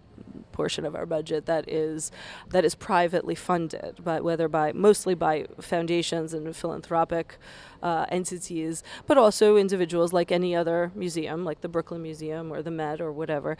portion 0.61 0.85
of 0.85 0.95
our 0.95 1.07
budget 1.07 1.47
that 1.47 1.65
is 1.67 2.13
that 2.51 2.65
is 2.67 2.75
privately 2.75 3.35
funded, 3.35 3.93
but 4.05 4.23
whether 4.23 4.47
by 4.47 4.67
mostly 4.89 5.15
by 5.15 5.47
foundations 5.59 6.35
and 6.35 6.55
philanthropic 6.55 7.39
uh, 7.83 8.05
entities, 8.11 8.83
but 9.07 9.17
also 9.17 9.57
individuals 9.57 10.13
like 10.13 10.31
any 10.31 10.55
other 10.55 10.93
museum, 10.95 11.47
like 11.47 11.63
the 11.63 11.69
Brooklyn 11.75 12.03
Museum 12.03 12.53
or 12.53 12.61
the 12.61 12.71
Met 12.71 13.01
or 13.01 13.11
whatever. 13.11 13.57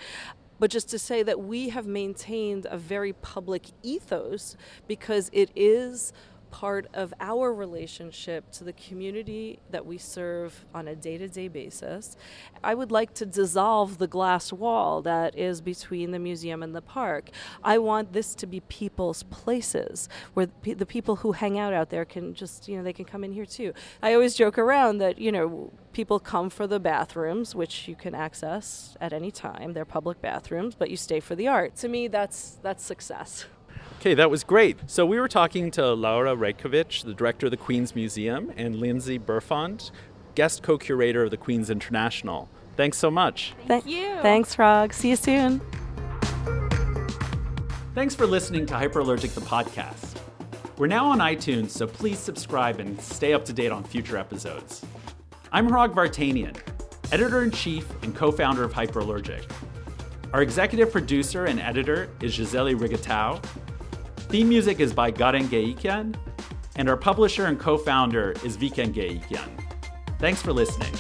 But 0.61 0.71
just 0.71 0.91
to 0.91 0.99
say 0.99 1.23
that 1.23 1.41
we 1.41 1.71
have 1.71 1.87
maintained 1.87 2.67
a 2.69 2.77
very 2.77 3.15
public 3.15 3.65
ethos 3.83 4.57
because 4.87 5.31
it 5.33 5.51
is 5.57 6.13
part 6.51 6.87
of 6.93 7.15
our 7.21 7.53
relationship 7.53 8.51
to 8.53 8.65
the 8.65 8.73
community 8.73 9.59
that 9.71 9.87
we 9.87 9.99
serve 9.99 10.65
on 10.75 10.89
a 10.89 10.95
day 10.95 11.19
to 11.19 11.29
day 11.29 11.49
basis. 11.49 12.17
I 12.63 12.75
would 12.75 12.91
like 12.91 13.15
to 13.15 13.27
dissolve 13.27 13.99
the 13.99 14.07
glass 14.07 14.53
wall 14.53 15.03
that 15.03 15.39
is 15.39 15.61
between 15.61 16.11
the 16.11 16.19
museum 16.19 16.63
and 16.63 16.75
the 16.75 16.83
park. 16.83 17.31
I 17.63 17.79
want 17.79 18.13
this 18.13 18.35
to 18.37 18.47
be 18.47 18.61
people's 18.61 19.23
places 19.25 20.09
where 20.35 20.49
the 20.63 20.87
people 20.87 21.17
who 21.17 21.33
hang 21.33 21.59
out 21.59 21.73
out 21.73 21.91
there 21.91 22.05
can 22.05 22.35
just, 22.35 22.69
you 22.69 22.77
know, 22.77 22.83
they 22.83 22.93
can 22.93 23.05
come 23.05 23.25
in 23.25 23.33
here 23.33 23.47
too. 23.47 23.73
I 24.03 24.15
always 24.15 24.35
joke 24.35 24.59
around 24.59 24.99
that, 24.99 25.19
you 25.19 25.33
know, 25.33 25.73
people 25.93 26.19
come 26.21 26.51
for 26.51 26.67
the 26.67 26.81
bathrooms, 26.81 27.55
which 27.55 27.89
you 27.89 27.95
can 27.95 28.15
access 28.15 28.97
at 29.01 29.13
any 29.13 29.31
time. 29.31 29.73
They're 29.73 29.85
public 29.85 30.21
bathrooms, 30.21 30.75
but 30.75 30.91
you 30.91 30.97
stay 30.97 31.21
for 31.21 31.35
the 31.35 31.49
art. 31.49 31.77
To 31.77 31.89
me, 31.89 32.09
that's 32.09 32.59
that's 32.63 32.85
success. 32.85 33.47
Okay, 34.01 34.15
that 34.15 34.31
was 34.31 34.45
great. 34.45 34.79
So 34.87 35.05
we 35.05 35.21
were 35.21 35.29
talking 35.29 35.71
to 35.73 35.93
Laura 35.93 36.35
Raicovich, 36.35 37.05
the 37.05 37.13
director 37.13 37.47
of 37.47 37.51
the 37.51 37.59
Queen's 37.59 37.95
Museum, 37.95 38.51
and 38.57 38.77
Lindsay 38.77 39.19
Burfond, 39.19 39.91
guest 40.35 40.63
co-curator 40.63 41.25
of 41.25 41.31
the 41.31 41.37
Queen's 41.37 41.69
International. 41.69 42.49
Thanks 42.77 42.97
so 42.97 43.11
much. 43.11 43.53
Thank 43.67 43.85
you. 43.87 44.17
Thanks, 44.23 44.59
Rog. 44.59 44.95
See 44.95 45.11
you 45.11 45.17
soon. 45.17 45.61
Thanks 47.95 48.15
for 48.15 48.27
listening 48.27 48.65
to 48.67 48.75
Hyperallergic 48.75 49.35
the 49.35 49.43
podcast. 49.43 50.17
We're 50.79 50.87
now 50.87 51.05
on 51.09 51.19
iTunes, 51.19 51.69
so 51.69 51.87
please 51.87 52.19
subscribe 52.19 52.81
and 52.81 52.99
stay 53.03 53.35
up 53.35 53.45
to 53.45 53.53
date 53.53 53.71
on 53.71 53.85
future 53.85 54.17
episodes. 54.17 54.83
I'm 55.53 55.69
Hrag 55.69 55.93
Vartanian, 55.93 56.57
editor 57.13 57.43
in 57.43 57.51
chief 57.51 57.87
and 58.03 58.17
co 58.17 58.33
founder 58.33 58.65
of 58.65 58.73
Hyperallergic. 58.73 59.45
Our 60.33 60.43
executive 60.43 60.93
producer 60.93 61.47
and 61.47 61.59
editor 61.61 62.09
is 62.21 62.37
Gisele 62.37 62.75
Regatao, 62.75 63.43
Theme 64.31 64.49
music 64.49 64.79
is 64.79 64.93
by 64.93 65.11
Garen 65.11 65.49
Gueyikian, 65.49 66.15
and 66.77 66.89
our 66.89 66.97
publisher 66.97 67.47
and 67.47 67.59
co 67.59 67.77
founder 67.77 68.31
is 68.45 68.57
Veken 68.57 68.95
Gueyikian. 68.95 69.51
Thanks 70.21 70.41
for 70.41 70.53
listening. 70.53 70.93